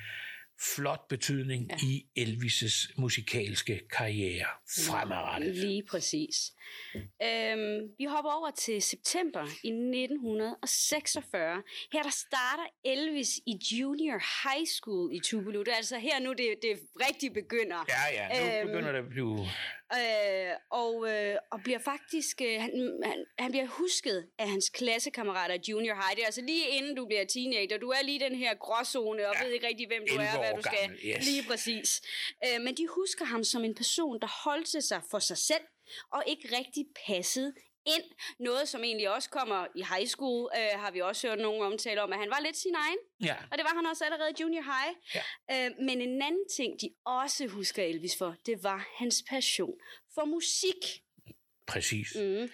flot 0.60 1.08
betydning 1.08 1.70
ja. 1.70 1.76
i 1.88 2.06
Elvis' 2.20 2.93
musikalske 2.98 3.82
karriere 3.98 4.46
fremadrettet. 4.89 5.56
Lige 5.56 5.84
præcis. 5.84 6.54
Øhm, 6.96 7.91
vi 7.98 8.06
hopper 8.06 8.32
over 8.32 8.52
til 8.52 8.82
september 8.82 9.43
i 9.63 9.70
1946. 9.70 11.63
Her 11.93 12.04
der 12.04 12.10
starter 12.10 12.63
Elvis 12.86 13.39
i 13.46 13.60
Junior 13.72 14.22
High 14.43 14.67
School 14.67 15.15
i 15.15 15.20
Tupelo. 15.20 15.60
Det 15.60 15.72
er 15.72 15.76
altså 15.76 15.98
her 15.98 16.20
nu, 16.20 16.30
det, 16.34 16.56
det 16.62 16.80
rigtig 17.10 17.34
begynder. 17.34 17.86
Ja, 17.89 18.04
ja, 18.13 18.54
nu 18.54 18.60
Øhm, 18.60 18.67
begynder 18.67 18.91
det 18.91 19.00
at 19.00 19.10
blive... 19.10 19.46
Øh, 19.93 20.54
og, 20.71 21.10
øh, 21.12 21.36
og 21.52 21.60
bliver 21.63 21.80
faktisk, 21.80 22.41
øh, 22.41 22.62
han, 22.62 23.02
han, 23.04 23.26
han 23.39 23.52
bliver 23.52 23.65
husket 23.67 24.28
af 24.38 24.50
hans 24.50 24.69
klassekammerater 24.69 25.58
junior 25.69 25.95
high. 25.95 26.15
Det 26.15 26.21
er 26.21 26.26
altså 26.26 26.41
lige 26.41 26.69
inden 26.69 26.95
du 26.95 27.06
bliver 27.06 27.26
teenager. 27.26 27.78
Du 27.78 27.89
er 27.89 28.04
lige 28.04 28.19
den 28.19 28.36
her 28.36 28.56
gråzone 28.56 29.30
og 29.30 29.36
Ja, 29.36 29.43
ved 29.43 29.52
ikke 29.54 29.67
rigtig, 29.67 29.88
hvem 29.88 30.04
du 30.10 30.13
11 30.13 30.28
er, 30.28 30.38
hvad 30.39 30.54
du 30.56 30.62
skal. 30.62 30.80
gammel, 30.80 31.00
yes. 31.06 31.26
Lige 31.26 31.43
præcis. 31.47 32.02
Øh, 32.45 32.62
men 32.62 32.78
de 32.78 32.88
husker 32.88 33.26
ham 33.26 33.43
som 33.43 33.63
en 33.63 33.76
person, 33.76 34.19
der 34.21 34.43
holdt 34.43 34.86
sig 34.86 35.02
for 35.12 35.19
sig 35.19 35.38
selv 35.38 35.63
og 36.12 36.23
ikke 36.28 36.58
rigtig 36.58 36.86
passede 37.08 37.54
ind. 37.95 38.04
Noget, 38.39 38.69
som 38.69 38.84
egentlig 38.84 39.10
også 39.10 39.30
kommer 39.30 39.67
i 39.76 39.84
high 39.95 40.08
school, 40.08 40.50
øh, 40.58 40.80
har 40.80 40.91
vi 40.91 41.00
også 41.02 41.28
hørt 41.28 41.39
nogen 41.39 41.62
omtale 41.63 42.02
om, 42.02 42.13
at 42.13 42.19
han 42.19 42.30
var 42.30 42.39
lidt 42.39 42.58
sin 42.58 42.76
egen. 42.76 42.97
Ja, 43.23 43.36
Og 43.52 43.58
det 43.58 43.63
var 43.63 43.76
han 43.76 43.86
også 43.86 44.06
allerede 44.06 44.30
i 44.30 44.41
junior 44.41 44.62
high. 44.63 44.95
Ja. 45.15 45.65
Øh, 45.65 45.71
men 45.80 46.02
en 46.02 46.21
anden 46.21 46.47
ting, 46.56 46.82
de 46.82 46.89
også 47.06 47.47
husker 47.47 47.84
Elvis 47.84 48.17
for, 48.17 48.36
det 48.45 48.63
var 48.63 48.89
hans 49.00 49.23
passion 49.30 49.73
for 50.13 50.26
musik. 50.26 51.04
præcis. 51.67 52.08
Mm. 52.15 52.50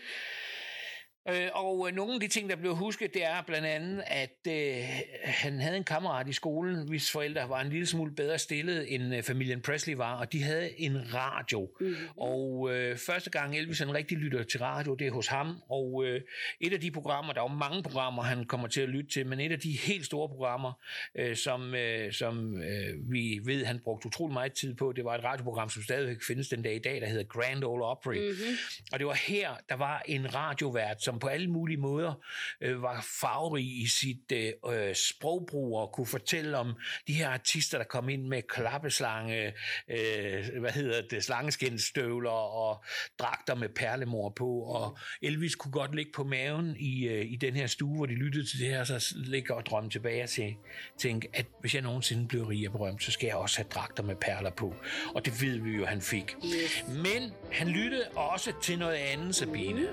Øh, 1.30 1.50
og 1.54 1.88
øh, 1.88 1.96
nogle 1.96 2.14
af 2.14 2.20
de 2.20 2.28
ting, 2.28 2.50
der 2.50 2.56
blev 2.56 2.76
husket, 2.76 3.14
det 3.14 3.26
er 3.26 3.42
blandt 3.48 3.68
andet, 3.68 4.04
at 4.08 4.48
øh, 4.48 4.84
han 5.24 5.60
havde 5.60 5.78
en 5.78 5.84
kammerat 5.84 6.28
i 6.28 6.34
skolen, 6.34 6.88
hvis 6.88 7.12
forældre 7.12 7.50
var 7.50 7.62
en 7.62 7.70
lille 7.70 7.86
smule 7.86 8.16
bedre 8.16 8.38
stillet, 8.38 8.96
end 8.96 9.16
øh, 9.16 9.24
familien 9.24 9.62
Presley 9.62 9.96
var, 9.96 10.16
og 10.16 10.34
de 10.34 10.44
havde 10.44 10.80
en 10.80 11.14
radio. 11.14 11.70
Mm. 11.80 11.96
Og 12.18 12.70
øh, 12.74 12.98
første 12.98 13.30
gang 13.30 13.58
Elvis 13.58 13.80
han 13.80 13.94
rigtig 13.94 14.18
lytter 14.18 14.44
til 14.44 14.60
radio, 14.60 14.96
det 14.96 15.08
er 15.08 15.12
hos 15.12 15.28
ham, 15.28 15.56
og 15.70 16.04
øh, 16.06 16.22
et 16.62 16.74
af 16.74 16.80
de 16.80 16.92
programmer, 16.92 17.34
der 17.34 17.42
er 17.42 17.52
jo 17.52 17.58
mange 17.58 17.84
programmer, 17.84 18.24
han 18.24 18.46
kommer 18.46 18.68
til 18.68 18.82
at 18.82 18.90
lytte 18.90 19.10
til, 19.10 19.28
men 19.28 19.40
et 19.40 19.52
af 19.52 19.60
de 19.60 19.72
helt 19.72 20.06
store 20.06 20.30
programmer, 20.30 20.74
øh, 21.16 21.36
som, 21.36 21.76
øh, 21.76 22.14
som 22.14 22.58
øh, 22.58 23.12
vi 23.12 23.40
ved, 23.46 23.66
han 23.66 23.80
brugte 23.84 24.08
utrolig 24.08 24.34
meget 24.34 24.54
tid 24.54 24.76
på, 24.76 24.94
det 24.96 25.06
var 25.06 25.16
et 25.16 25.24
radioprogram, 25.24 25.70
som 25.70 25.84
stadigvæk 25.84 26.18
findes 26.28 26.48
den 26.48 26.62
dag 26.62 26.76
i 26.76 26.80
dag, 26.80 27.02
der 27.02 27.08
hedder 27.08 27.24
Grand 27.24 27.64
Ole 27.64 27.86
Opry. 27.86 28.16
Mm-hmm. 28.16 28.58
Og 28.92 29.00
det 29.00 29.08
var 29.08 29.14
her, 29.28 29.50
der 29.70 29.76
var 29.76 30.04
en 30.06 30.36
radiovært, 30.36 31.04
som 31.04 31.13
på 31.20 31.28
alle 31.28 31.48
mulige 31.48 31.78
måder 31.78 32.14
øh, 32.62 32.82
var 32.82 33.06
farverig 33.22 33.82
i 33.82 33.88
sit 33.88 34.32
øh, 34.32 34.52
øh, 34.74 34.96
sprogbrug 34.96 35.78
og 35.78 35.92
kunne 35.94 36.08
fortælle 36.08 36.58
om 36.58 36.76
de 37.08 37.14
her 37.14 37.30
artister, 37.30 37.78
der 37.78 37.86
kom 37.86 38.10
ind 38.10 38.28
med 38.28 38.42
klappeslange, 38.42 39.54
øh, 39.88 40.60
hvad 40.60 40.72
hedder 40.72 41.02
det, 41.10 41.24
slangeskinstøvler 41.24 42.30
og 42.30 42.84
dragter 43.20 43.56
med 43.56 43.70
perlemor 43.70 44.30
på, 44.30 44.50
og 44.50 44.98
Elvis 45.22 45.56
kunne 45.56 45.72
godt 45.72 45.96
ligge 45.96 46.12
på 46.16 46.24
maven 46.24 46.76
i, 46.80 47.08
øh, 47.08 47.32
i 47.32 47.36
den 47.36 47.56
her 47.56 47.68
stue, 47.68 47.96
hvor 47.96 48.06
de 48.06 48.14
lyttede 48.14 48.46
til 48.46 48.60
det 48.60 48.68
her, 48.68 48.84
så 48.84 49.16
ligge 49.16 49.56
og 49.56 49.66
drømme 49.66 49.90
tilbage 49.90 50.28
til, 50.28 50.56
tænke, 50.98 51.30
at 51.34 51.46
hvis 51.62 51.74
jeg 51.74 51.82
nogensinde 51.82 52.28
bliver 52.28 52.50
rig 52.50 52.68
og 52.68 52.72
berømt, 52.72 53.04
så 53.04 53.12
skal 53.12 53.28
jeg 53.28 53.36
også 53.36 53.58
have 53.58 53.68
dragter 53.70 54.04
med 54.04 54.16
perler 54.16 54.52
på. 54.52 54.76
Og 55.16 55.26
det 55.26 55.42
ved 55.42 55.60
vi 55.60 55.72
jo, 55.72 55.86
han 55.86 56.02
fik. 56.02 56.36
Yes. 56.46 56.86
Men 56.88 57.32
han 57.52 57.68
lyttede 57.68 58.08
også 58.16 58.54
til 58.62 58.80
noget 58.80 58.96
andet, 58.96 59.36
Sabine. 59.36 59.88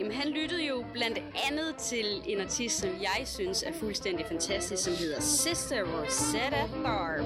Jamen, 0.00 0.12
han 0.12 0.28
lyttede 0.28 0.63
jo 0.68 0.84
blandt 0.92 1.18
andet 1.50 1.76
til 1.78 2.22
en 2.26 2.40
artist, 2.40 2.78
som 2.78 2.90
jeg 3.00 3.26
synes 3.26 3.62
er 3.62 3.72
fuldstændig 3.72 4.26
fantastisk, 4.26 4.84
som 4.84 4.92
hedder 4.92 5.20
Sister 5.20 5.82
Rosetta 5.82 6.68
Tharpe. 6.84 7.24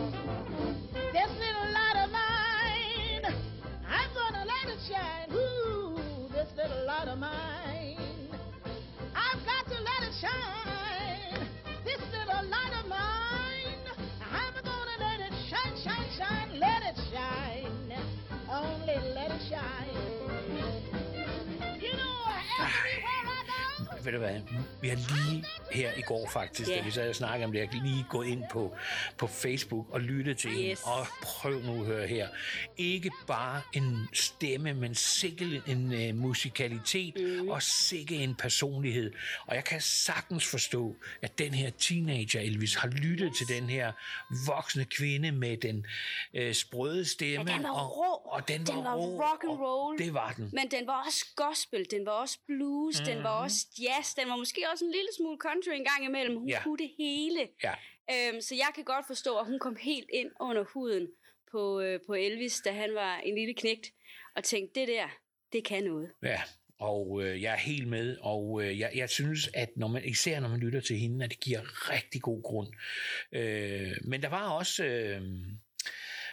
Ved 24.04 24.12
du 24.12 24.18
hvad, 24.18 24.40
vi 24.82 24.88
har 24.88 24.96
lige 24.96 25.44
her 25.72 25.90
i 25.96 26.00
går 26.00 26.28
faktisk, 26.28 26.70
Ja. 26.70 26.76
da 26.76 26.82
vi 26.82 26.90
sad 26.90 27.08
og 27.08 27.14
snakkede 27.14 27.44
om 27.44 27.52
det, 27.52 27.58
jeg 27.58 27.68
lige 27.82 28.06
gået 28.10 28.26
ind 28.26 28.42
på, 28.52 28.76
på 29.18 29.26
Facebook 29.26 29.86
og 29.90 30.00
lyttet 30.00 30.38
til 30.38 30.50
hende, 30.50 30.70
Yes. 30.70 30.82
og 30.84 31.06
prøv 31.22 31.62
nu 31.62 31.80
at 31.80 31.86
høre 31.86 32.06
her. 32.06 32.28
Ikke 32.76 33.10
bare 33.26 33.62
en 33.72 34.08
stemme, 34.12 34.74
men 34.74 34.94
sikkert 34.94 35.68
en 35.68 35.92
uh, 36.10 36.16
musikalitet, 36.22 37.14
mm. 37.42 37.48
og 37.48 37.62
sikkert 37.62 38.20
en 38.20 38.34
personlighed. 38.34 39.12
Og 39.46 39.54
jeg 39.54 39.64
kan 39.64 39.80
sagtens 39.80 40.46
forstå, 40.46 40.96
at 41.22 41.38
den 41.38 41.54
her 41.54 41.70
teenager 41.70 42.40
Elvis 42.40 42.74
har 42.74 42.88
lyttet 42.88 43.32
til 43.36 43.48
den 43.48 43.68
her 43.68 43.92
voksne 44.46 44.84
kvinde 44.84 45.32
med 45.32 45.56
den 45.56 45.86
uh, 46.38 46.52
sprøde 46.52 47.04
stemme. 47.04 47.50
Ja, 47.50 47.56
den 47.56 47.64
var 47.64 47.70
og, 47.70 47.96
rå. 47.96 48.30
Og 48.32 48.48
den, 48.48 48.66
Den 48.66 48.76
var, 48.76 48.82
var 48.82 48.94
rå, 48.96 49.22
rock 49.22 49.44
and 49.44 49.58
roll. 49.60 49.98
Det 49.98 50.14
var 50.14 50.32
den. 50.36 50.50
Men 50.52 50.70
den 50.70 50.86
var 50.86 51.04
også 51.06 51.26
gospel, 51.36 51.86
den 51.90 52.06
var 52.06 52.12
også 52.12 52.38
blues, 52.46 53.00
mm. 53.00 53.06
den 53.06 53.22
var 53.22 53.30
også 53.30 53.66
jazz, 53.82 53.97
den 54.16 54.28
var 54.28 54.36
måske 54.36 54.60
også 54.72 54.84
en 54.84 54.90
lille 54.90 55.08
smule 55.16 55.38
country 55.40 55.70
en 55.70 55.84
gang 55.84 56.04
imellem. 56.04 56.36
Hun 56.38 56.48
Ja. 56.48 56.62
kunne 56.62 56.78
det 56.78 56.90
hele. 56.98 57.48
Ja. 57.64 57.74
Øhm, 58.12 58.40
så 58.40 58.54
jeg 58.54 58.68
kan 58.74 58.84
godt 58.84 59.06
forstå, 59.06 59.38
at 59.38 59.46
hun 59.46 59.58
kom 59.58 59.76
helt 59.80 60.10
ind 60.12 60.30
under 60.40 60.64
huden 60.64 61.08
på, 61.50 61.80
øh, 61.80 62.00
på 62.06 62.14
Elvis, 62.14 62.60
da 62.64 62.70
han 62.72 62.94
var 62.94 63.16
en 63.18 63.34
lille 63.34 63.54
knægt, 63.54 63.86
og 64.36 64.44
tænkte, 64.44 64.80
det 64.80 64.88
der, 64.88 65.08
det 65.52 65.64
kan 65.64 65.84
noget. 65.84 66.10
Ja, 66.22 66.42
og 66.80 67.22
øh, 67.24 67.42
jeg 67.42 67.52
er 67.52 67.56
helt 67.58 67.88
med, 67.88 68.16
og 68.20 68.62
øh, 68.64 68.78
jeg, 68.78 68.90
jeg 68.94 69.10
synes, 69.10 69.50
at 69.54 69.68
når 69.76 69.88
man, 69.88 70.04
især 70.04 70.40
når 70.40 70.48
man 70.48 70.60
lytter 70.60 70.80
til 70.80 70.96
hende, 70.98 71.24
at 71.24 71.30
det 71.30 71.40
giver 71.40 71.90
rigtig 71.90 72.22
god 72.22 72.42
grund. 72.42 72.68
Øh, 73.32 73.92
men 74.04 74.22
der 74.22 74.28
var 74.28 74.50
også... 74.50 74.84
Øh, 74.84 75.22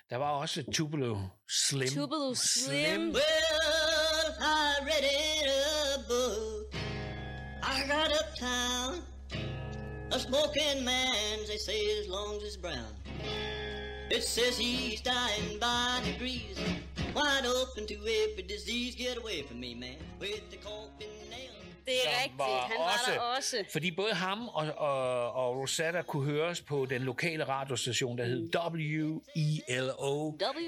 der 0.10 0.15
var 0.15 0.30
også 0.32 0.63
Tupelo 0.73 1.17
Slim. 1.49 1.88
Tupelo 1.88 2.34
Slim. 2.34 3.01
Well, 3.01 4.28
I 4.39 4.73
read 4.88 5.04
in 5.04 5.49
a 5.49 5.74
book. 5.74 5.74
I 5.74 5.74
uptown. 8.36 9.02
A 10.12 10.19
smoking 10.19 10.84
man, 10.84 11.39
they 11.48 11.58
say, 11.58 12.00
as 12.00 12.08
long 12.08 12.38
as 12.38 12.43
it's 12.43 12.58
brown. 12.58 12.93
It 14.10 14.24
says 14.24 14.58
he's 14.58 15.02
dying 15.02 15.60
by 15.60 16.02
degrees. 16.06 16.58
Wide 17.15 17.45
open 17.45 17.88
to 17.88 17.95
every 17.95 18.43
disease. 18.43 18.95
Get 18.95 19.17
away 19.17 19.41
from 19.43 19.60
me, 19.60 19.74
man. 19.74 19.98
With 20.19 20.50
the 20.52 20.58
coffin 20.58 21.08
nail. 21.30 21.52
Det 21.86 21.93
er 22.06 22.24
rigtigt, 22.24 22.41
han 22.41 22.78
var 22.78 22.93
også- 22.93 23.12
der 23.12 23.19
også. 23.19 23.65
Fordi 23.71 23.91
både 23.91 24.13
ham 24.13 24.48
og, 24.48 24.67
og, 24.78 25.34
og 25.34 25.58
Rosetta 25.58 26.02
kunne 26.02 26.26
høres 26.26 26.62
på 26.62 26.86
den 26.89 27.02
lokale 27.02 27.43
radiostation, 27.43 28.17
der 28.17 28.26
hed 28.26 28.50
WELO. 28.56 29.19
I, 29.36 29.62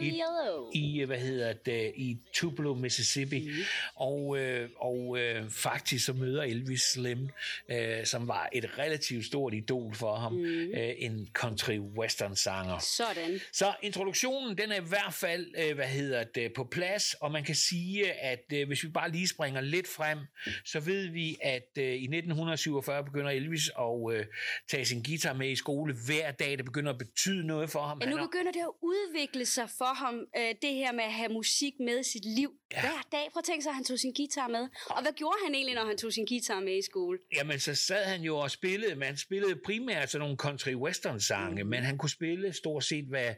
WELO. 0.02 0.72
i, 0.74 1.04
hvad 1.04 1.18
hedder 1.20 1.54
det, 1.54 1.94
i 1.96 2.18
Tupelo, 2.34 2.74
Mississippi. 2.74 3.40
Mm. 3.50 3.54
Og, 3.96 4.38
øh, 4.38 4.70
og 4.80 5.18
øh, 5.20 5.50
faktisk 5.50 6.06
så 6.06 6.14
møder 6.14 6.44
Elvis 6.44 6.82
Slim, 6.82 7.30
øh, 7.70 8.06
som 8.06 8.28
var 8.28 8.50
et 8.54 8.78
relativt 8.78 9.26
stort 9.26 9.54
idol 9.54 9.96
for 9.96 10.16
ham, 10.16 10.34
mm. 10.34 10.72
øh, 10.74 10.94
en 10.98 11.30
country 11.34 11.80
western 11.80 12.36
sanger. 12.36 12.80
Sådan. 12.80 13.40
Så 13.54 13.74
introduktionen, 13.82 14.58
den 14.58 14.72
er 14.72 14.76
i 14.82 14.86
hvert 14.88 15.14
fald, 15.14 15.46
øh, 15.58 15.76
hvad 15.76 15.88
hedder 15.88 16.24
det, 16.24 16.54
på 16.54 16.64
plads, 16.64 17.14
og 17.14 17.32
man 17.32 17.44
kan 17.44 17.56
sige, 17.56 18.12
at 18.14 18.44
øh, 18.54 18.68
hvis 18.68 18.84
vi 18.84 18.90
bare 18.90 19.12
lige 19.12 19.28
springer 19.28 19.62
lidt 19.62 19.88
frem, 19.88 20.20
så 20.66 20.80
ved 20.80 21.07
vi, 21.14 21.38
at 21.42 21.70
øh, 21.78 21.84
i 21.84 22.04
1947 22.04 23.04
begynder 23.04 23.30
Elvis 23.32 23.70
at 23.80 24.14
øh, 24.14 24.26
tage 24.70 24.86
sin 24.86 25.04
guitar 25.04 25.34
med 25.34 25.50
i 25.52 25.56
skole 25.56 25.96
hver 26.08 26.32
dag. 26.32 26.58
Det 26.58 26.66
begynder 26.66 26.92
at 26.92 26.98
betyde 26.98 27.48
noget 27.48 27.70
for 27.70 27.82
ham. 27.82 27.98
Ja, 28.02 28.10
nu 28.10 28.16
er- 28.18 28.26
begynder 28.26 28.52
det 28.52 28.60
at 28.60 28.72
udvikle 28.82 29.46
sig 29.46 29.70
for 29.78 29.94
ham, 29.96 30.16
øh, 30.38 30.56
det 30.62 30.74
her 30.74 30.92
med 30.92 31.04
at 31.04 31.14
have 31.14 31.30
musik 31.34 31.74
med 31.80 32.00
i 32.00 32.04
sit 32.04 32.26
liv. 32.26 32.52
Ja. 32.72 32.82
Hver 32.82 33.02
dag. 33.12 33.30
Prøv 33.32 33.40
at 33.40 33.44
tænke 33.46 33.64
sig, 33.64 33.70
at 33.70 33.76
han 33.76 33.84
tog 33.84 34.00
sin 34.00 34.14
guitar 34.14 34.48
med. 34.48 34.68
Og 34.90 35.02
hvad 35.02 35.12
gjorde 35.12 35.38
han 35.46 35.56
egentlig, 35.56 35.76
når 35.76 35.86
han 35.86 35.98
tog 35.98 36.14
sin 36.14 36.26
guitar 36.26 36.60
med 36.60 36.78
i 36.78 36.82
skole? 36.82 37.20
Jamen, 37.36 37.60
så 37.60 37.76
sad 37.76 38.04
han 38.06 38.22
jo 38.22 38.38
og 38.38 38.52
spillede, 38.52 38.96
men 38.96 39.04
han 39.04 39.18
spillede 39.18 39.56
primært 39.66 40.12
sådan 40.12 40.22
nogle 40.22 40.38
country 40.38 40.74
western 40.74 41.20
sange, 41.20 41.64
mm. 41.64 41.70
men 41.70 41.84
han 41.84 41.98
kunne 41.98 42.10
spille 42.10 42.54
stort 42.54 42.84
set 42.84 43.06
hvad, 43.06 43.34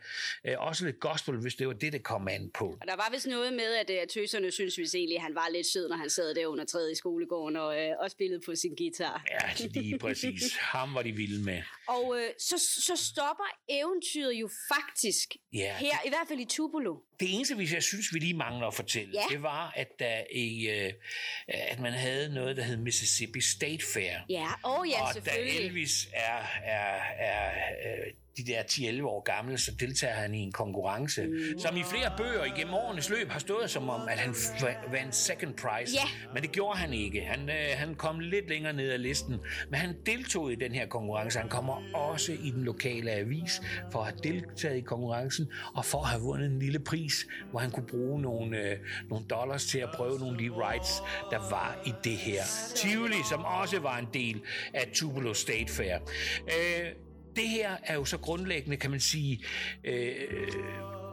øh, 0.46 0.56
også 0.58 0.86
lidt 0.86 1.00
gospel, 1.00 1.38
hvis 1.38 1.56
det 1.56 1.68
var 1.68 1.74
det, 1.74 1.94
det 1.94 2.04
kom 2.04 2.28
an 2.28 2.52
på. 2.54 2.66
Og 2.82 2.88
der 2.88 2.96
var 2.96 3.10
vist 3.12 3.28
noget 3.28 3.54
med, 3.54 3.76
at 3.76 3.90
øh, 3.90 4.08
tøserne 4.08 4.52
synes 4.52 4.78
vist 4.78 4.96
egentlig, 4.96 5.18
at 5.18 5.24
han 5.24 5.36
var 5.36 5.50
lidt 5.54 5.68
sød, 5.68 5.90
når 5.90 5.96
han 5.98 6.10
sad 6.10 6.36
der 6.36 6.48
under 6.48 6.66
træet 6.66 6.92
i 6.92 6.96
skolegården 6.96 7.56
og, 7.56 7.82
øh, 7.82 7.92
og 8.00 8.12
spillede 8.12 8.42
på 8.46 8.56
sin 8.56 8.76
guitar. 8.76 9.24
Ja, 9.32 9.66
lige 9.82 10.00
præcis. 10.06 10.56
Ham 10.56 10.94
var 10.96 11.02
de 11.02 11.12
vilde 11.12 11.44
med. 11.44 11.62
Og 11.88 12.18
øh, 12.20 12.30
så, 12.40 12.58
så 12.88 12.96
stopper 12.96 13.44
eventyret 13.70 14.34
jo 14.34 14.50
faktisk 14.74 15.36
Ja, 15.54 15.76
her, 15.78 15.98
i 16.06 16.10
hvert 16.10 16.28
fald 16.28 16.40
i 16.40 16.46
Tupelo. 16.46 16.98
Det 17.20 17.36
eneste, 17.36 17.56
hvis 17.56 17.74
jeg 17.74 17.84
synes, 17.84 18.14
vi 18.14 18.20
lige 18.20 18.34
mangler 18.34 18.68
at 18.68 18.74
fortælle, 18.74 19.19
Ja. 19.20 19.36
det 19.36 19.44
var, 19.44 19.74
at, 19.76 20.00
der 20.00 20.24
i, 20.32 20.70
øh, 20.70 20.94
at 21.48 21.80
man 21.80 21.94
havde 21.94 22.34
noget, 22.34 22.58
der 22.58 22.64
hed 22.64 22.78
Mississippi 22.78 23.42
State 23.42 23.86
Fair. 23.94 24.14
Ja, 24.30 24.48
oh, 24.64 24.90
ja, 24.90 25.02
og 25.02 25.08
da 25.08 25.14
selvfølgelig. 25.14 25.66
Elvis 25.66 26.10
er, 26.14 26.44
er, 26.64 27.02
er 27.20 27.52
øh, 27.86 28.14
de 28.44 28.52
der 28.52 28.62
10-11 28.62 29.04
år 29.04 29.22
gamle, 29.22 29.58
så 29.58 29.72
deltager 29.80 30.14
han 30.14 30.34
i 30.34 30.40
en 30.40 30.52
konkurrence, 30.52 31.28
mm. 31.28 31.60
som 31.60 31.78
i 31.78 31.84
flere 31.84 32.12
bøger 32.18 32.44
igennem 32.44 32.74
årenes 32.74 33.10
løb 33.10 33.30
har 33.30 33.40
stået 33.40 33.70
som 33.70 33.90
om, 33.90 34.02
at 34.10 34.18
han 34.20 34.36
vandt 34.92 35.16
second 35.16 35.54
prize. 35.54 35.94
Ja. 35.94 36.34
Men 36.34 36.44
det 36.44 36.52
gjorde 36.52 36.78
han 36.78 36.94
ikke. 36.94 37.22
Han, 37.22 37.50
øh, 37.50 37.56
han 37.76 37.96
kom 37.96 38.20
lidt 38.20 38.50
længere 38.50 38.74
ned 38.74 38.92
ad 38.92 38.98
listen, 38.98 39.36
men 39.70 39.80
han 39.80 39.96
deltog 40.06 40.52
i 40.52 40.56
den 40.56 40.72
her 40.72 40.88
konkurrence. 40.88 41.40
Han 41.40 41.50
kommer 41.50 41.82
også 41.94 42.32
i 42.32 42.50
den 42.50 42.64
lokale 42.64 43.12
avis 43.12 43.62
for 43.92 44.00
at 44.00 44.06
have 44.06 44.20
deltaget 44.24 44.78
i 44.78 44.82
konkurrencen 44.82 45.52
og 45.76 45.86
for 45.86 46.02
at 46.02 46.08
have 46.08 46.22
vundet 46.22 46.52
en 46.52 46.60
lille 46.60 46.80
pris, 46.80 47.28
hvor 47.52 47.60
han 47.60 47.72
kunne 47.72 47.88
bruge 47.88 48.22
nogle, 48.22 48.58
øh, 48.58 48.78
nogle 49.10 49.26
dollars 49.26 49.66
til 49.66 49.80
at 49.80 49.90
prøve 49.96 50.20
nogle 50.20 50.38
af 50.38 50.44
de 50.44 50.50
rights, 50.68 51.02
der 51.32 51.50
var 51.50 51.82
i 51.86 51.94
det 52.04 52.18
her. 52.18 52.44
Tivoli, 52.76 53.24
som 53.30 53.46
også 53.46 53.80
var 53.80 53.98
en 53.98 54.08
del 54.14 54.42
af 54.74 54.88
Tupelo 54.94 55.34
State 55.34 55.74
Fair. 55.74 55.98
Øh, 56.48 56.92
det 57.40 57.50
her 57.50 57.78
er 57.84 57.96
jo 57.96 58.06
så 58.06 58.18
grundlæggende, 58.18 58.78
kan 58.78 58.92
man 58.92 59.00
sige, 59.00 59.44
øh, 59.84 60.14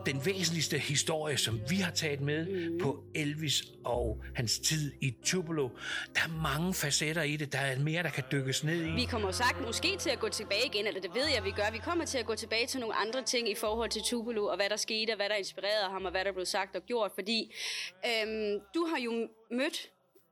den 0.06 0.26
væsentligste 0.26 0.78
historie, 0.78 1.36
som 1.36 1.60
vi 1.70 1.76
har 1.76 1.90
taget 1.90 2.20
med 2.20 2.70
mm. 2.70 2.78
på 2.78 3.04
Elvis 3.14 3.64
og 3.84 4.22
hans 4.34 4.58
tid 4.58 4.92
i 5.00 5.14
Tupelo. 5.24 5.68
Der 6.14 6.20
er 6.20 6.42
mange 6.42 6.74
facetter 6.74 7.22
i 7.22 7.36
det. 7.36 7.52
Der 7.52 7.58
er 7.58 7.78
mere, 7.78 8.02
der 8.02 8.10
kan 8.10 8.24
dykkes 8.32 8.64
ned 8.64 8.86
i. 8.86 8.90
Vi 8.90 9.04
kommer 9.04 9.30
sagt 9.30 9.60
måske 9.66 9.96
til 9.98 10.10
at 10.10 10.18
gå 10.18 10.28
tilbage 10.28 10.66
igen, 10.66 10.86
eller 10.86 11.00
det 11.00 11.14
ved 11.14 11.26
jeg, 11.34 11.44
vi 11.44 11.50
gør. 11.50 11.70
Vi 11.72 11.78
kommer 11.78 12.04
til 12.04 12.18
at 12.18 12.26
gå 12.26 12.34
tilbage 12.34 12.66
til 12.66 12.80
nogle 12.80 12.94
andre 12.94 13.22
ting 13.22 13.50
i 13.50 13.54
forhold 13.54 13.90
til 13.90 14.02
Tupelo, 14.02 14.44
og 14.46 14.56
hvad 14.56 14.68
der 14.70 14.76
skete, 14.76 15.10
og 15.10 15.16
hvad 15.16 15.28
der 15.28 15.34
inspirerede 15.34 15.90
ham, 15.90 16.04
og 16.04 16.10
hvad 16.10 16.24
der 16.24 16.32
blev 16.32 16.46
sagt 16.46 16.76
og 16.76 16.82
gjort. 16.82 17.10
Fordi 17.14 17.54
øhm, 18.06 18.60
du 18.74 18.86
har 18.90 19.00
jo 19.00 19.28
mødt 19.50 19.90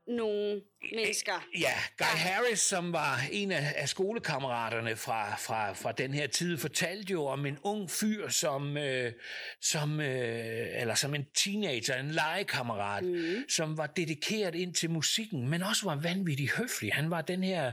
nogle 0.09 0.61
mennesker. 0.93 1.47
Ja, 1.59 1.75
Guy 1.99 2.05
Harris, 2.05 2.61
som 2.61 2.93
var 2.93 3.21
en 3.33 3.53
af, 3.53 3.75
af 3.77 3.88
skolekammeraterne 3.88 4.97
fra, 4.97 5.37
fra, 5.37 5.73
fra 5.73 5.93
den 5.93 6.14
her 6.14 6.27
tid, 6.27 6.59
fortalte 6.59 7.12
jo 7.12 7.27
om 7.27 7.47
en 7.47 7.59
ung 7.62 7.90
fyr, 7.90 8.29
som, 8.29 8.77
øh, 8.77 9.12
som, 9.61 10.01
øh, 10.01 10.81
eller 10.81 10.95
som 10.95 11.14
en 11.14 11.25
teenager, 11.35 11.97
en 11.97 12.11
legekammerat, 12.11 13.05
mm. 13.05 13.45
som 13.49 13.77
var 13.77 13.87
dedikeret 13.87 14.55
ind 14.55 14.75
til 14.75 14.90
musikken, 14.90 15.49
men 15.49 15.62
også 15.62 15.85
var 15.85 15.97
vanvittigt 15.97 16.53
høflig. 16.53 16.95
Han 16.95 17.11
var 17.11 17.23
den 17.23 17.45
her 17.45 17.73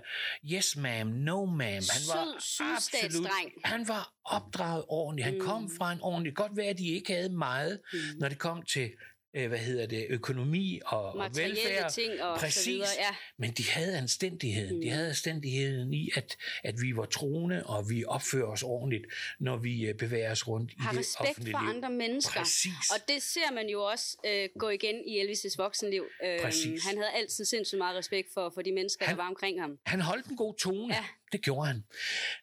yes 0.53 0.75
ma'am, 0.75 1.07
no 1.07 1.45
ma'am. 1.45 1.91
Han 1.93 2.03
var 2.07 2.39
Sød 2.39 2.65
absolut, 2.75 3.27
han 3.63 3.87
var 3.87 4.13
opdraget 4.25 4.85
ordentligt. 4.87 5.25
Han 5.25 5.33
mm. 5.33 5.45
kom 5.45 5.71
fra 5.77 5.91
en 5.91 6.01
ordentlig, 6.01 6.35
godt 6.35 6.57
være, 6.57 6.67
at 6.67 6.77
de 6.77 6.87
ikke 6.87 7.13
havde 7.13 7.29
meget, 7.29 7.79
mm. 7.93 7.99
når 8.19 8.29
det 8.29 8.39
kom 8.39 8.61
til 8.61 8.91
øh, 9.33 9.47
hvad 9.47 9.59
hedder 9.59 9.85
det, 9.85 10.05
økonomi 10.09 10.79
og, 10.85 11.03
og 11.15 11.29
velfærd. 11.35 11.91
ting 11.91 12.23
og 12.23 12.39
så 12.39 12.45
Præcis. 12.45 12.67
videre, 12.67 12.87
ja. 12.99 13.15
Men 13.37 13.51
de 13.51 13.69
havde 13.69 13.97
anstændigheden. 13.97 14.75
Mm. 14.75 14.81
De 14.81 14.89
havde 14.89 15.07
anstændigheden 15.07 15.93
i, 15.93 16.09
at, 16.15 16.37
at 16.63 16.75
vi 16.81 16.95
var 16.95 17.05
troende, 17.05 17.63
og 17.65 17.89
vi 17.89 18.05
opfører 18.05 18.45
os 18.47 18.63
ordentligt, 18.63 19.05
når 19.39 19.57
vi 19.57 19.85
øh, 19.85 19.95
bevæger 19.95 20.31
os 20.31 20.47
rundt 20.47 20.71
i 20.71 20.75
Har 20.79 20.91
det 20.91 20.99
respekt 20.99 21.29
offentlige 21.29 21.53
for 21.53 21.61
liv. 21.61 21.69
andre 21.69 21.89
mennesker. 21.89 22.39
Præcis. 22.39 22.71
Og 22.93 23.07
det 23.07 23.23
ser 23.23 23.51
man 23.53 23.67
jo 23.69 23.83
også 23.83 24.17
øh, 24.25 24.49
gå 24.59 24.69
igen 24.69 24.95
i 25.07 25.21
Elvis' 25.21 25.55
voksenliv. 25.57 26.05
Øh, 26.25 26.39
Præcis. 26.41 26.83
han 26.85 26.97
havde 26.97 27.11
altid 27.11 27.45
sindssygt 27.45 27.77
meget 27.77 27.97
respekt 27.97 28.27
for, 28.33 28.51
for 28.53 28.61
de 28.61 28.71
mennesker, 28.71 29.05
Han- 29.05 29.15
der 29.17 29.23
var 29.23 29.29
omkring 29.29 29.61
ham. 29.61 29.77
Han 29.85 30.01
holdt 30.01 30.25
en 30.25 30.37
god 30.37 30.55
tone. 30.55 30.93
Ja. 30.95 31.05
Det 31.31 31.41
gjorde 31.41 31.67
han. 31.67 31.83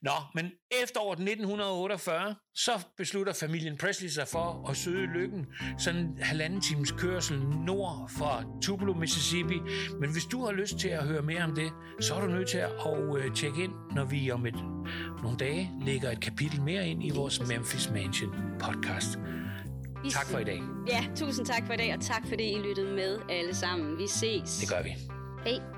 Nå, 0.03 0.11
men 0.35 0.51
efteråret 0.83 1.19
1948, 1.19 2.35
så 2.55 2.73
beslutter 2.97 3.33
familien 3.33 3.77
Presley 3.77 4.09
sig 4.09 4.29
for 4.29 4.69
at 4.71 4.77
søge 4.77 5.07
lykken. 5.07 5.47
Sådan 5.79 6.01
en 6.01 6.19
halvanden 6.21 6.61
times 6.61 6.93
kørsel 6.93 7.39
nord 7.41 8.11
for 8.19 8.59
Tupelo, 8.63 8.95
Mississippi. 8.95 9.61
Men 10.01 10.13
hvis 10.13 10.25
du 10.25 10.45
har 10.45 10.53
lyst 10.53 10.79
til 10.79 10.89
at 10.89 11.05
høre 11.05 11.23
mere 11.23 11.45
om 11.45 11.55
det, 11.55 11.73
så 12.01 12.15
er 12.15 12.21
du 12.21 12.27
nødt 12.27 12.49
til 12.49 12.59
at 12.59 12.71
øh, 13.19 13.35
tjekke 13.35 13.65
ind, 13.65 13.73
når 13.95 14.05
vi 14.05 14.31
om 14.31 14.47
et, 14.47 14.55
nogle 15.23 15.37
dage 15.39 15.71
lægger 15.85 16.11
et 16.11 16.21
kapitel 16.21 16.63
mere 16.63 16.89
ind 16.89 17.05
i 17.05 17.11
vores 17.11 17.49
Memphis 17.49 17.91
Mansion 17.91 18.35
podcast. 18.61 19.19
Vi 20.05 20.11
Tak 20.11 20.27
for 20.27 20.39
i 20.39 20.45
dag. 20.45 20.61
Ja, 20.89 21.05
tusind 21.17 21.47
tak 21.47 21.67
for 21.67 21.73
i 21.73 21.77
dag, 21.77 21.95
og 21.95 22.01
tak 22.01 22.27
fordi 22.29 22.53
I 22.53 22.59
lyttede 22.59 22.95
med 22.95 23.19
alle 23.31 23.55
sammen. 23.55 23.99
Vi 23.99 24.07
ses. 24.07 24.59
Det 24.59 24.69
gør 24.69 24.83
vi. 24.83 24.91
Hej. 25.45 25.78